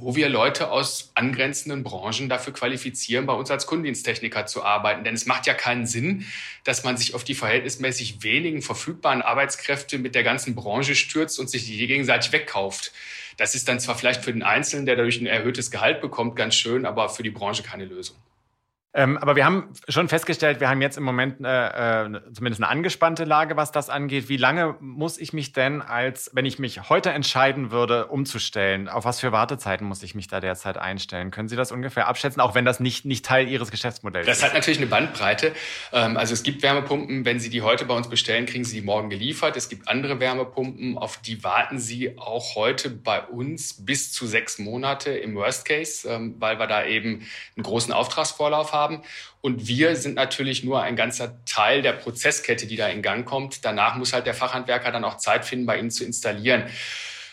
[0.00, 5.04] wo wir Leute aus angrenzenden Branchen dafür qualifizieren, bei uns als Kundendiensttechniker zu arbeiten.
[5.04, 6.26] Denn es macht ja keinen Sinn,
[6.64, 11.50] dass man sich auf die verhältnismäßig wenigen verfügbaren Arbeitskräfte mit der ganzen Branche stürzt und
[11.50, 12.92] sich die gegenseitig wegkauft.
[13.36, 16.54] Das ist dann zwar vielleicht für den Einzelnen, der dadurch ein erhöhtes Gehalt bekommt, ganz
[16.54, 18.16] schön, aber für die Branche keine Lösung.
[18.94, 22.70] Ähm, aber wir haben schon festgestellt, wir haben jetzt im Moment äh, äh, zumindest eine
[22.70, 24.30] angespannte Lage, was das angeht.
[24.30, 29.04] Wie lange muss ich mich denn als, wenn ich mich heute entscheiden würde, umzustellen, auf
[29.04, 31.30] was für Wartezeiten muss ich mich da derzeit einstellen?
[31.30, 34.42] Können Sie das ungefähr abschätzen, auch wenn das nicht, nicht Teil Ihres Geschäftsmodells das ist?
[34.42, 35.52] Das hat natürlich eine Bandbreite.
[35.92, 38.86] Ähm, also es gibt Wärmepumpen, wenn Sie die heute bei uns bestellen, kriegen Sie die
[38.86, 39.58] morgen geliefert.
[39.58, 44.58] Es gibt andere Wärmepumpen, auf die warten Sie auch heute bei uns bis zu sechs
[44.58, 49.02] Monate im Worst Case, ähm, weil wir da eben einen großen Auftragsvorlauf haben haben.
[49.40, 53.64] Und wir sind natürlich nur ein ganzer Teil der Prozesskette, die da in Gang kommt.
[53.64, 56.64] Danach muss halt der Fachhandwerker dann auch Zeit finden, bei Ihnen zu installieren.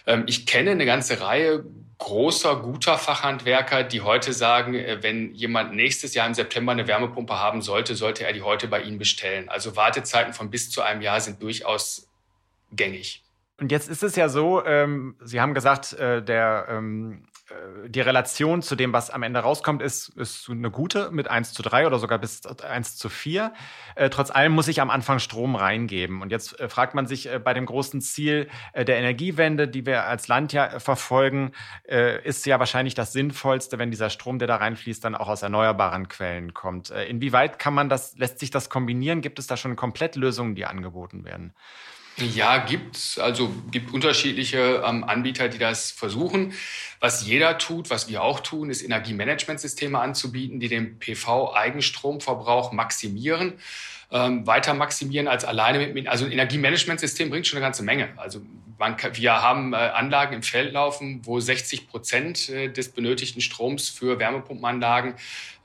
[0.08, 1.64] Ähm, ich kenne eine ganze Reihe
[1.98, 7.40] großer, guter Fachhandwerker, die heute sagen, äh, wenn jemand nächstes Jahr im September eine Wärmepumpe
[7.40, 9.50] haben sollte, sollte er die heute bei Ihnen bestellen.
[9.50, 12.10] Also Wartezeiten von bis zu einem Jahr sind durchaus
[12.72, 13.24] gängig.
[13.58, 17.35] Und jetzt ist es ja so, ähm, Sie haben gesagt, äh, der ähm, äh,
[17.88, 21.62] die Relation zu dem, was am Ende rauskommt, ist, ist eine gute mit 1 zu
[21.62, 23.54] 3 oder sogar bis 1 zu 4.
[23.96, 26.24] Äh, trotz allem muss ich am Anfang Strom reingeben.
[26.24, 29.86] Und jetzt äh, fragt man sich äh, bei dem großen Ziel äh, der Energiewende, die
[29.86, 31.52] wir als Land ja äh, verfolgen,
[32.24, 36.08] ist ja wahrscheinlich das Sinnvollste, wenn dieser Strom, der da reinfließt, dann auch aus erneuerbaren
[36.08, 36.90] Quellen kommt.
[36.90, 39.22] inwieweit kann man das, lässt sich das kombinieren?
[39.22, 41.54] Gibt es da schon Komplettlösungen, die angeboten werden?
[42.18, 43.20] Ja, gibt's.
[43.20, 46.54] Also gibt unterschiedliche ähm, Anbieter, die das versuchen.
[47.02, 53.60] Was jeder tut, was wir auch tun, ist Energiemanagementsysteme anzubieten, die den PV-Eigenstromverbrauch maximieren
[54.12, 58.10] ähm, weiter maximieren als alleine mit, also ein Energiemanagementsystem bringt schon eine ganze Menge.
[58.18, 58.42] Also
[58.78, 63.90] man, wir haben äh, Anlagen im Feld laufen, wo 60 Prozent äh, des benötigten Stroms
[63.90, 65.16] für Wärmepumpenanlagen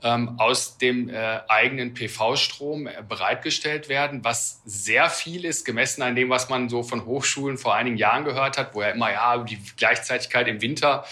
[0.03, 6.15] ähm, aus dem äh, eigenen PV-Strom äh, bereitgestellt werden, was sehr viel ist, gemessen an
[6.15, 9.37] dem, was man so von Hochschulen vor einigen Jahren gehört hat, wo ja immer, ja,
[9.39, 11.05] die Gleichzeitigkeit im Winter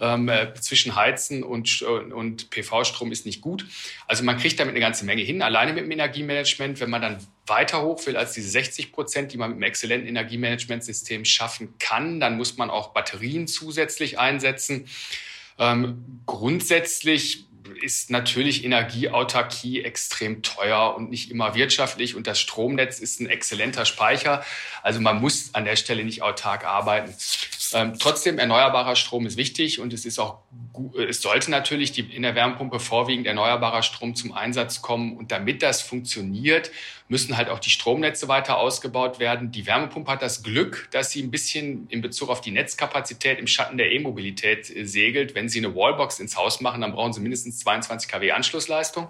[0.00, 3.66] ähm, äh, zwischen Heizen und, und PV-Strom ist nicht gut.
[4.06, 6.80] Also man kriegt damit eine ganze Menge hin, alleine mit dem Energiemanagement.
[6.80, 10.08] Wenn man dann weiter hoch will als diese 60 Prozent, die man mit einem exzellenten
[10.08, 14.88] Energiemanagementsystem schaffen kann, dann muss man auch Batterien zusätzlich einsetzen.
[15.58, 17.46] Ähm, grundsätzlich
[17.82, 23.84] ist natürlich Energieautarkie extrem teuer und nicht immer wirtschaftlich und das Stromnetz ist ein exzellenter
[23.84, 24.44] Speicher.
[24.82, 27.14] Also man muss an der Stelle nicht autark arbeiten.
[27.74, 30.38] Ähm, trotzdem, erneuerbarer Strom ist wichtig und es ist auch,
[31.08, 35.16] es sollte natürlich die, in der Wärmepumpe vorwiegend erneuerbarer Strom zum Einsatz kommen.
[35.16, 36.70] Und damit das funktioniert,
[37.10, 39.50] müssen halt auch die Stromnetze weiter ausgebaut werden.
[39.50, 43.48] Die Wärmepumpe hat das Glück, dass sie ein bisschen in Bezug auf die Netzkapazität im
[43.48, 45.34] Schatten der E-Mobilität äh, segelt.
[45.34, 49.08] Wenn Sie eine Wallbox ins Haus machen, dann brauchen Sie mindestens 22 kW Anschlussleistung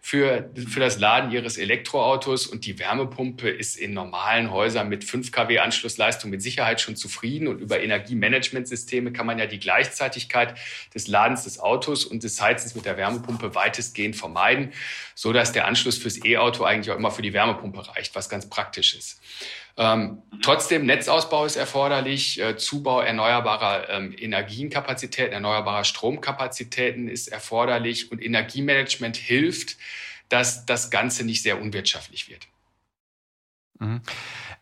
[0.00, 2.48] für, für das Laden Ihres Elektroautos.
[2.48, 7.46] Und die Wärmepumpe ist in normalen Häusern mit 5 kW Anschlussleistung mit Sicherheit schon zufrieden.
[7.46, 10.56] Und über Energiemanagementsysteme kann man ja die Gleichzeitigkeit
[10.96, 14.72] des Ladens des Autos und des Heizens mit der Wärmepumpe weitestgehend vermeiden,
[15.14, 18.48] so dass der Anschluss fürs E-Auto eigentlich auch immer für die Wärmepumpe reicht, was ganz
[18.48, 19.20] praktisch ist.
[19.76, 28.24] Ähm, trotzdem, Netzausbau ist erforderlich, äh, Zubau erneuerbarer ähm, Energienkapazitäten, erneuerbarer Stromkapazitäten ist erforderlich und
[28.24, 29.76] Energiemanagement hilft,
[30.30, 32.48] dass das Ganze nicht sehr unwirtschaftlich wird.
[33.78, 34.00] Mhm.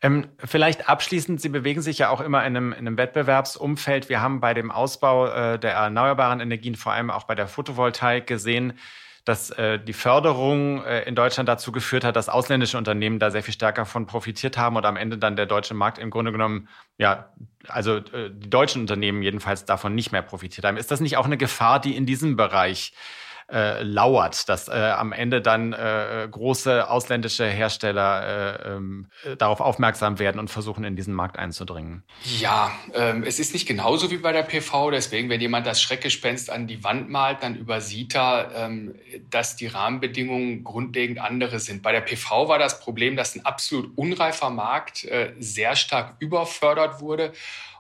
[0.02, 4.08] Ähm, vielleicht abschließend, Sie bewegen sich ja auch immer in einem, in einem Wettbewerbsumfeld.
[4.08, 8.26] Wir haben bei dem Ausbau äh, der erneuerbaren Energien, vor allem auch bei der Photovoltaik,
[8.26, 8.78] gesehen,
[9.24, 13.42] dass äh, die Förderung äh, in Deutschland dazu geführt hat, dass ausländische Unternehmen da sehr
[13.42, 16.68] viel stärker von profitiert haben und am Ende dann der deutsche Markt im Grunde genommen,
[16.98, 17.32] ja,
[17.66, 20.76] also äh, die deutschen Unternehmen jedenfalls davon nicht mehr profitiert haben.
[20.76, 25.12] Ist das nicht auch eine Gefahr, die in diesem Bereich äh, lauert, dass äh, am
[25.12, 31.14] Ende dann äh, große ausländische Hersteller äh, ähm, darauf aufmerksam werden und versuchen, in diesen
[31.14, 32.04] Markt einzudringen?
[32.38, 34.90] Ja, ähm, es ist nicht genauso wie bei der PV.
[34.90, 38.94] Deswegen, wenn jemand das Schreckgespenst an die Wand malt, dann übersieht er, ähm,
[39.30, 41.82] dass die Rahmenbedingungen grundlegend andere sind.
[41.82, 47.00] Bei der PV war das Problem, dass ein absolut unreifer Markt äh, sehr stark überfördert
[47.00, 47.32] wurde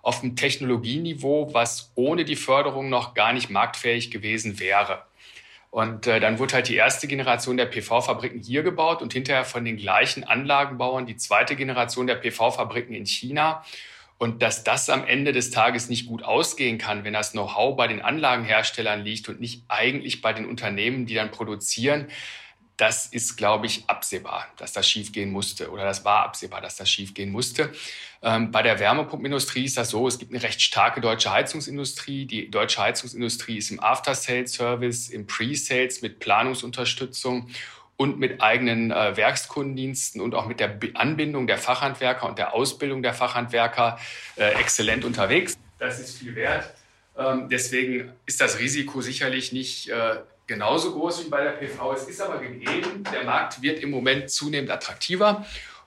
[0.02, 5.02] auf einem Technologieniveau, was ohne die Förderung noch gar nicht marktfähig gewesen wäre.
[5.74, 9.64] Und äh, dann wurde halt die erste Generation der PV-Fabriken hier gebaut und hinterher von
[9.64, 13.64] den gleichen Anlagenbauern die zweite Generation der PV-Fabriken in China.
[14.16, 17.88] Und dass das am Ende des Tages nicht gut ausgehen kann, wenn das Know-how bei
[17.88, 22.06] den Anlagenherstellern liegt und nicht eigentlich bei den Unternehmen, die dann produzieren,
[22.76, 25.70] das ist, glaube ich, absehbar, dass das schiefgehen musste.
[25.70, 27.72] Oder das war absehbar, dass das schiefgehen musste.
[28.22, 32.26] Ähm, bei der Wärmepumpenindustrie ist das so, es gibt eine recht starke deutsche Heizungsindustrie.
[32.26, 37.48] Die deutsche Heizungsindustrie ist im After-Sales-Service, im Pre-Sales mit Planungsunterstützung
[37.96, 43.02] und mit eigenen äh, Werkskundendiensten und auch mit der Anbindung der Fachhandwerker und der Ausbildung
[43.02, 43.98] der Fachhandwerker
[44.36, 45.56] äh, exzellent unterwegs.
[45.78, 46.74] Das ist viel wert.
[47.16, 51.92] Ähm, deswegen ist das Risiko sicherlich nicht äh, genauso groß wie bei der PV.
[51.92, 55.44] Es ist aber gegeben, der Markt wird im Moment zunehmend attraktiver.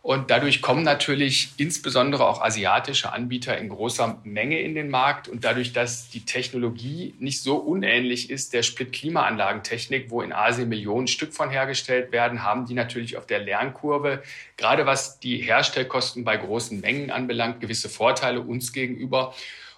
[0.08, 5.28] Und dadurch kommen natürlich insbesondere auch asiatische Anbieter in großer Menge in den Markt.
[5.28, 11.08] Und dadurch, dass die Technologie nicht so unähnlich ist der Split-Klimaanlagentechnik, wo in Asien Millionen
[11.08, 14.24] Stück von hergestellt werden, haben die natürlich auf der Lernkurve,
[14.56, 19.36] gerade was die Herstellkosten bei großen Mengen anbelangt, gewisse Vorteile uns gegenüber.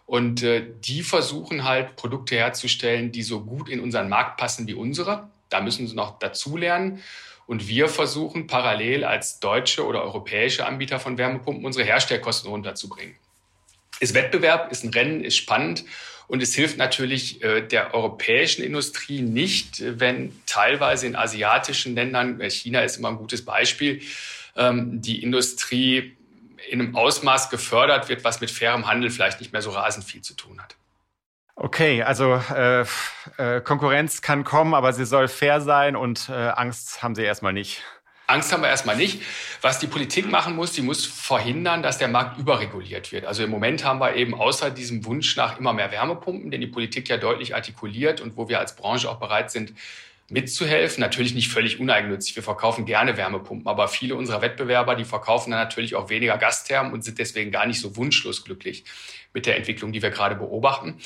[0.10, 4.74] Und äh, die versuchen halt Produkte herzustellen, die so gut in unseren Markt passen wie
[4.74, 5.30] unsere.
[5.50, 7.04] Da müssen sie noch dazulernen.
[7.46, 13.18] Und wir versuchen parallel als deutsche oder europäische Anbieter von Wärmepumpen unsere Herstellkosten runterzubringen.
[14.00, 15.86] Ist Wettbewerb, ist ein Rennen, ist spannend
[16.28, 22.50] und es hilft natürlich äh, der europäischen Industrie nicht, wenn teilweise in asiatischen Ländern, äh,
[22.50, 24.02] China ist immer ein gutes Beispiel,
[24.56, 26.18] ähm, die Industrie
[26.70, 30.22] in einem Ausmaß gefördert wird, was mit fairem Handel vielleicht nicht mehr so rasend viel
[30.22, 30.76] zu tun hat.
[31.56, 32.86] Okay, also äh,
[33.38, 37.52] äh, Konkurrenz kann kommen, aber sie soll fair sein und äh, Angst haben Sie erstmal
[37.52, 37.84] nicht.
[38.28, 39.22] Angst haben wir erstmal nicht.
[39.62, 43.26] Was die Politik machen muss, die muss verhindern, dass der Markt überreguliert wird.
[43.26, 46.68] Also im Moment haben wir eben außer diesem Wunsch nach immer mehr Wärmepumpen, den die
[46.68, 49.74] Politik ja deutlich artikuliert und wo wir als Branche auch bereit sind,
[50.32, 51.02] mitzuhelfen.
[51.02, 52.36] Natürlich nicht völlig uneigennützig.
[52.36, 56.94] Wir verkaufen gerne Wärmepumpen, aber viele unserer Wettbewerber, die verkaufen dann natürlich auch weniger Gasthermen
[56.94, 58.84] und sind deswegen gar nicht so wunschlos glücklich
[59.34, 61.00] mit der Entwicklung, die wir gerade beobachten.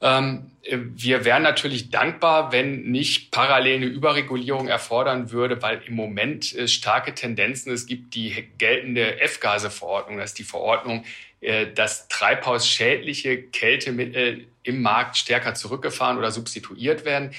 [0.00, 6.56] Ähm, wir wären natürlich dankbar, wenn nicht parallel eine Überregulierung erfordern würde, weil im Moment
[6.66, 11.04] starke Tendenzen es gibt, die geltende F-Gase-Verordnung, das ist die Verordnung,
[11.40, 17.32] äh, dass treibhausschädliche Kältemittel im Markt stärker zurückgefahren oder substituiert werden.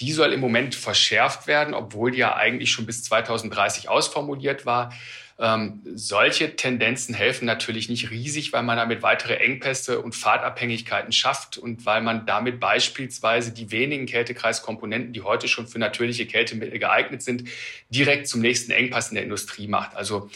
[0.00, 4.92] Die soll im Moment verschärft werden, obwohl die ja eigentlich schon bis 2030 ausformuliert war.
[5.40, 11.58] Ähm, solche Tendenzen helfen natürlich nicht riesig, weil man damit weitere Engpässe und Fahrtabhängigkeiten schafft
[11.58, 17.22] und weil man damit beispielsweise die wenigen Kältekreiskomponenten, die heute schon für natürliche Kältemittel geeignet
[17.22, 17.44] sind,
[17.88, 19.94] direkt zum nächsten Engpass in der Industrie macht.
[19.94, 20.28] Also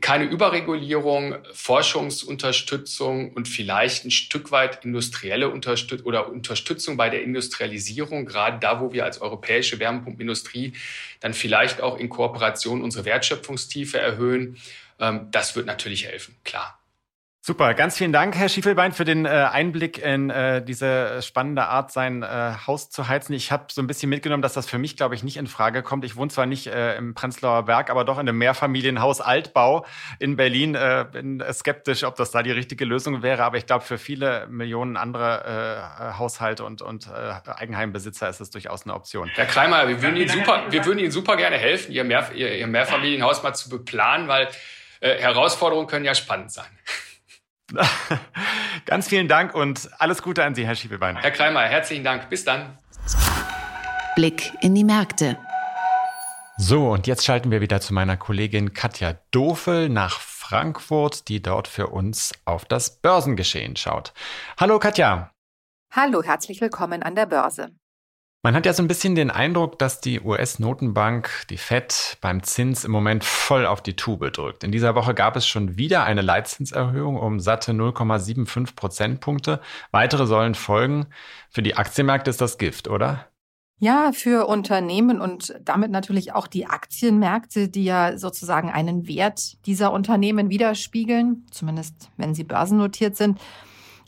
[0.00, 8.24] keine Überregulierung, Forschungsunterstützung und vielleicht ein Stück weit industrielle Unterstützung oder Unterstützung bei der Industrialisierung,
[8.24, 10.72] gerade da, wo wir als europäische Wärmepumpenindustrie
[11.20, 14.56] dann vielleicht auch in Kooperation unsere Wertschöpfungstiefe erhöhen.
[14.98, 16.81] Ähm, das wird natürlich helfen, klar.
[17.44, 21.90] Super, ganz vielen Dank, Herr Schiefelbein, für den äh, Einblick in äh, diese spannende Art,
[21.90, 23.32] sein äh, Haus zu heizen.
[23.32, 25.82] Ich habe so ein bisschen mitgenommen, dass das für mich, glaube ich, nicht in Frage
[25.82, 26.04] kommt.
[26.04, 29.84] Ich wohne zwar nicht äh, im Prenzlauer Berg, aber doch in einem Mehrfamilienhaus Altbau
[30.20, 30.76] in Berlin.
[30.76, 34.46] Äh, bin skeptisch, ob das da die richtige Lösung wäre, aber ich glaube, für viele
[34.46, 39.28] Millionen andere äh, Haushalte und, und äh, Eigenheimbesitzer ist es durchaus eine Option.
[39.34, 42.68] Herr Kreimer, wir würden Ihnen super, wir würden Ihnen super gerne helfen, Ihr, Mehr, Ihr
[42.68, 44.46] Mehrfamilienhaus mal zu beplanen, weil
[45.00, 46.70] äh, Herausforderungen können ja spannend sein.
[48.86, 51.16] Ganz vielen Dank und alles Gute an Sie, Herr Schiebelbein.
[51.16, 52.28] Herr Kreimer, herzlichen Dank.
[52.28, 52.76] Bis dann.
[54.14, 55.38] Blick in die Märkte.
[56.58, 61.66] So, und jetzt schalten wir wieder zu meiner Kollegin Katja Dofel nach Frankfurt, die dort
[61.66, 64.12] für uns auf das Börsengeschehen schaut.
[64.60, 65.32] Hallo Katja.
[65.90, 67.70] Hallo, herzlich willkommen an der Börse.
[68.44, 72.84] Man hat ja so ein bisschen den Eindruck, dass die US-Notenbank, die Fed, beim Zins
[72.84, 74.64] im Moment voll auf die Tube drückt.
[74.64, 79.60] In dieser Woche gab es schon wieder eine Leitzinserhöhung um satte 0,75 Prozentpunkte.
[79.92, 81.06] Weitere sollen folgen.
[81.50, 83.28] Für die Aktienmärkte ist das Gift, oder?
[83.78, 89.92] Ja, für Unternehmen und damit natürlich auch die Aktienmärkte, die ja sozusagen einen Wert dieser
[89.92, 93.38] Unternehmen widerspiegeln, zumindest wenn sie börsennotiert sind,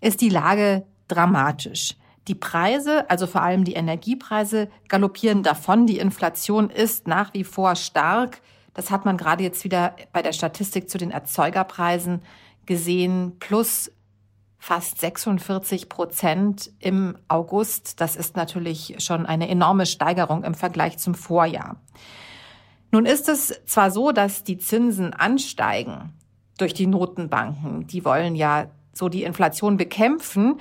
[0.01, 1.95] ist die Lage dramatisch.
[2.29, 5.87] Die Preise, also vor allem die Energiepreise, galoppieren davon.
[5.87, 8.41] Die Inflation ist nach wie vor stark.
[8.73, 12.23] Das hat man gerade jetzt wieder bei der Statistik zu den Erzeugerpreisen
[12.67, 13.37] gesehen.
[13.39, 13.91] Plus
[14.59, 18.01] fast 46 Prozent im August.
[18.01, 21.77] Das ist natürlich schon eine enorme Steigerung im Vergleich zum Vorjahr.
[22.91, 26.15] Nun ist es zwar so, dass die Zinsen ansteigen
[26.57, 27.87] durch die Notenbanken.
[27.87, 30.61] Die wollen ja so die Inflation bekämpfen.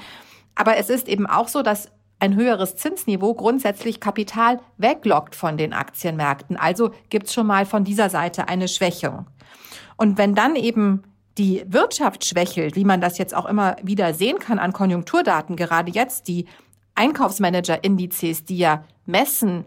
[0.55, 1.89] Aber es ist eben auch so, dass
[2.19, 6.55] ein höheres Zinsniveau grundsätzlich Kapital weglockt von den Aktienmärkten.
[6.55, 9.27] Also gibt es schon mal von dieser Seite eine Schwächung.
[9.97, 11.03] Und wenn dann eben
[11.37, 15.91] die Wirtschaft schwächelt, wie man das jetzt auch immer wieder sehen kann an Konjunkturdaten, gerade
[15.91, 16.45] jetzt die
[16.95, 19.65] Einkaufsmanager-Indizes, die ja messen,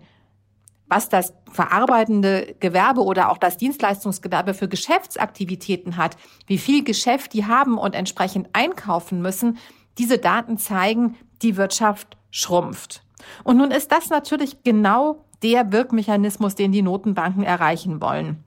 [0.88, 6.16] was das verarbeitende Gewerbe oder auch das Dienstleistungsgewerbe für Geschäftsaktivitäten hat,
[6.46, 9.58] wie viel Geschäft die haben und entsprechend einkaufen müssen,
[9.98, 13.02] diese Daten zeigen, die Wirtschaft schrumpft.
[13.44, 18.44] Und nun ist das natürlich genau der Wirkmechanismus, den die Notenbanken erreichen wollen.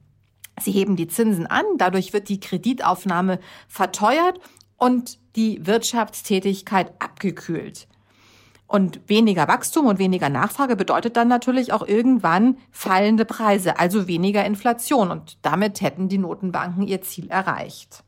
[0.59, 4.39] Sie heben die Zinsen an, dadurch wird die Kreditaufnahme verteuert
[4.77, 7.87] und die Wirtschaftstätigkeit abgekühlt.
[8.67, 14.45] Und weniger Wachstum und weniger Nachfrage bedeutet dann natürlich auch irgendwann fallende Preise, also weniger
[14.45, 15.09] Inflation.
[15.09, 18.03] Und damit hätten die Notenbanken ihr Ziel erreicht.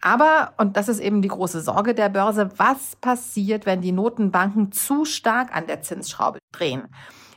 [0.00, 4.72] Aber, und das ist eben die große Sorge der Börse, was passiert, wenn die Notenbanken
[4.72, 6.88] zu stark an der Zinsschraube drehen?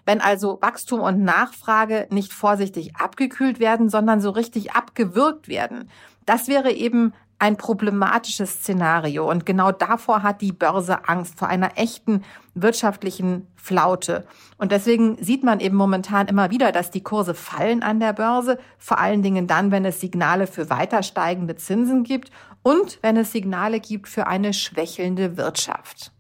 [0.05, 5.89] Wenn also Wachstum und Nachfrage nicht vorsichtig abgekühlt werden, sondern so richtig abgewürgt werden.
[6.25, 9.29] Das wäre eben ein problematisches Szenario.
[9.29, 12.23] Und genau davor hat die Börse Angst, vor einer echten
[12.53, 14.25] wirtschaftlichen Flaute.
[14.57, 18.59] Und deswegen sieht man eben momentan immer wieder, dass die Kurse fallen an der Börse,
[18.77, 22.31] vor allen Dingen dann, wenn es Signale für weiter steigende Zinsen gibt
[22.61, 26.13] und wenn es Signale gibt für eine schwächelnde Wirtschaft.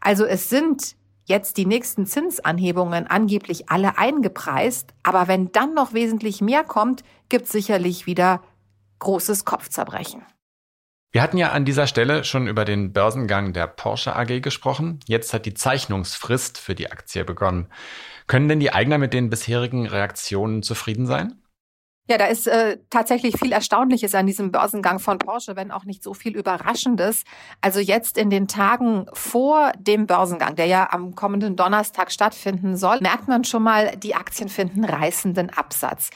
[0.00, 6.40] Also es sind jetzt die nächsten Zinsanhebungen angeblich alle eingepreist, aber wenn dann noch wesentlich
[6.40, 8.40] mehr kommt, gibt sicherlich wieder
[9.00, 10.22] großes Kopfzerbrechen.
[11.12, 15.00] Wir hatten ja an dieser Stelle schon über den Börsengang der Porsche AG gesprochen.
[15.08, 17.66] Jetzt hat die Zeichnungsfrist für die Aktie begonnen.
[18.28, 21.40] Können denn die Eigner mit den bisherigen Reaktionen zufrieden sein?
[22.10, 26.02] Ja, da ist äh, tatsächlich viel Erstaunliches an diesem Börsengang von Porsche, wenn auch nicht
[26.02, 27.22] so viel Überraschendes.
[27.60, 33.00] Also jetzt in den Tagen vor dem Börsengang, der ja am kommenden Donnerstag stattfinden soll,
[33.00, 36.10] merkt man schon mal, die Aktien finden reißenden Absatz.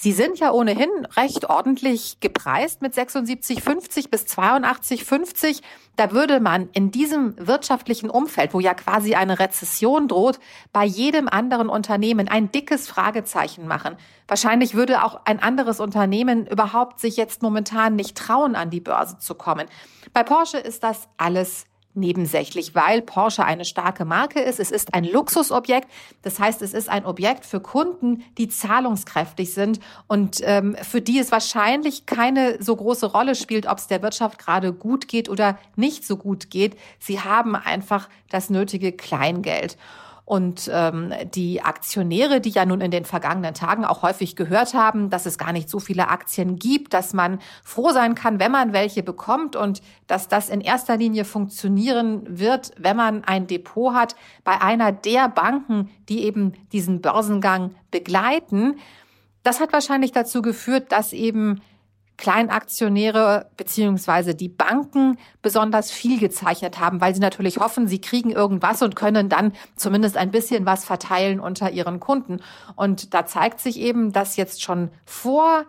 [0.00, 5.60] Sie sind ja ohnehin recht ordentlich gepreist mit 76,50 bis 82,50.
[5.96, 10.38] Da würde man in diesem wirtschaftlichen Umfeld, wo ja quasi eine Rezession droht,
[10.72, 13.96] bei jedem anderen Unternehmen ein dickes Fragezeichen machen.
[14.28, 19.18] Wahrscheinlich würde auch ein anderes Unternehmen überhaupt sich jetzt momentan nicht trauen, an die Börse
[19.18, 19.66] zu kommen.
[20.12, 21.64] Bei Porsche ist das alles
[21.98, 24.60] nebensächlich, weil Porsche eine starke Marke ist.
[24.60, 25.88] Es ist ein Luxusobjekt.
[26.22, 31.18] Das heißt, es ist ein Objekt für Kunden, die zahlungskräftig sind und ähm, für die
[31.18, 35.58] es wahrscheinlich keine so große Rolle spielt, ob es der Wirtschaft gerade gut geht oder
[35.76, 36.76] nicht so gut geht.
[36.98, 39.76] Sie haben einfach das nötige Kleingeld.
[40.28, 45.08] Und ähm, die Aktionäre, die ja nun in den vergangenen Tagen auch häufig gehört haben,
[45.08, 48.74] dass es gar nicht so viele Aktien gibt, dass man froh sein kann, wenn man
[48.74, 54.16] welche bekommt und dass das in erster Linie funktionieren wird, wenn man ein Depot hat
[54.44, 58.76] bei einer der Banken, die eben diesen Börsengang begleiten.
[59.44, 61.62] Das hat wahrscheinlich dazu geführt, dass eben
[62.18, 68.82] Kleinaktionäre beziehungsweise die Banken besonders viel gezeichnet haben, weil sie natürlich hoffen, sie kriegen irgendwas
[68.82, 72.40] und können dann zumindest ein bisschen was verteilen unter ihren Kunden.
[72.76, 75.64] Und da zeigt sich eben, dass jetzt schon vor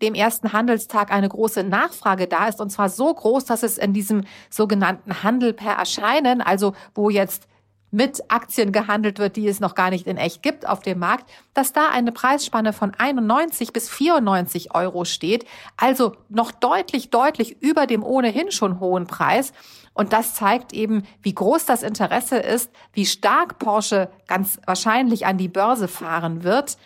[0.00, 3.92] dem ersten Handelstag eine große Nachfrage da ist und zwar so groß, dass es in
[3.92, 7.49] diesem sogenannten Handel per Erscheinen, also wo jetzt
[7.90, 11.28] mit Aktien gehandelt wird, die es noch gar nicht in echt gibt auf dem Markt,
[11.54, 15.44] dass da eine Preisspanne von 91 bis 94 Euro steht,
[15.76, 19.52] also noch deutlich, deutlich über dem ohnehin schon hohen Preis.
[19.92, 25.36] Und das zeigt eben, wie groß das Interesse ist, wie stark Porsche ganz wahrscheinlich an
[25.36, 26.78] die Börse fahren wird.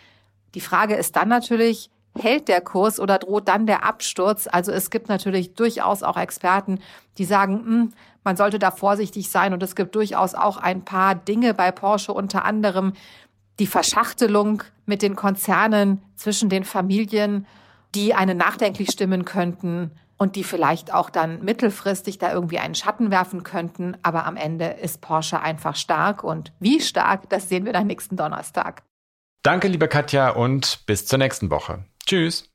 [0.55, 4.47] Die Frage ist dann natürlich, hält der Kurs oder droht dann der Absturz?
[4.51, 6.79] Also es gibt natürlich durchaus auch Experten,
[7.17, 7.93] die sagen, mh, hm,
[8.25, 12.11] man sollte da vorsichtig sein und es gibt durchaus auch ein paar Dinge bei Porsche,
[12.11, 12.93] unter anderem
[13.59, 17.47] die Verschachtelung mit den Konzernen zwischen den Familien,
[17.93, 23.11] die einen nachdenklich stimmen könnten und die vielleicht auch dann mittelfristig da irgendwie einen Schatten
[23.11, 23.95] werfen könnten.
[24.01, 28.17] Aber am Ende ist Porsche einfach stark und wie stark, das sehen wir dann nächsten
[28.17, 28.83] Donnerstag.
[29.43, 31.85] Danke, liebe Katja, und bis zur nächsten Woche.
[32.05, 32.49] Tschüss.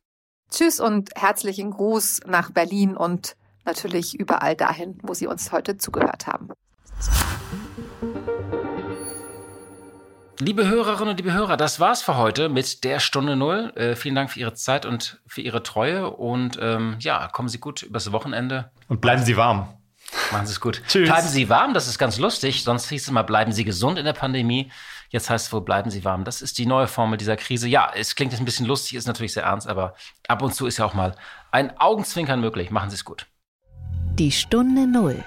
[0.50, 6.26] Tschüss und herzlichen Gruß nach Berlin und natürlich überall dahin, wo Sie uns heute zugehört
[6.26, 6.48] haben.
[10.40, 13.72] liebe Hörerinnen und liebe Hörer, das war's für heute mit der Stunde Null.
[13.76, 16.10] Äh, vielen Dank für Ihre Zeit und für Ihre Treue.
[16.10, 18.70] Und ähm, ja, kommen Sie gut übers Wochenende.
[18.88, 19.68] Und bleiben Sie warm.
[20.32, 20.82] Machen Sie es gut.
[20.88, 21.08] Tschüss.
[21.08, 22.64] Bleiben Sie warm, das ist ganz lustig.
[22.64, 24.72] Sonst hieß es immer, bleiben Sie gesund in der Pandemie.
[25.10, 26.24] Jetzt heißt es wohl, bleiben Sie warm.
[26.24, 27.68] Das ist die neue Formel dieser Krise.
[27.68, 29.94] Ja, es klingt jetzt ein bisschen lustig, ist natürlich sehr ernst, aber
[30.28, 31.14] ab und zu ist ja auch mal
[31.50, 32.70] ein Augenzwinkern möglich.
[32.70, 33.26] Machen Sie es gut.
[34.18, 35.22] Die Stunde Null,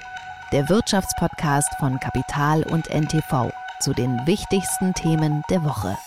[0.51, 5.97] der Wirtschaftspodcast von Kapital und NTV zu den wichtigsten Themen der Woche.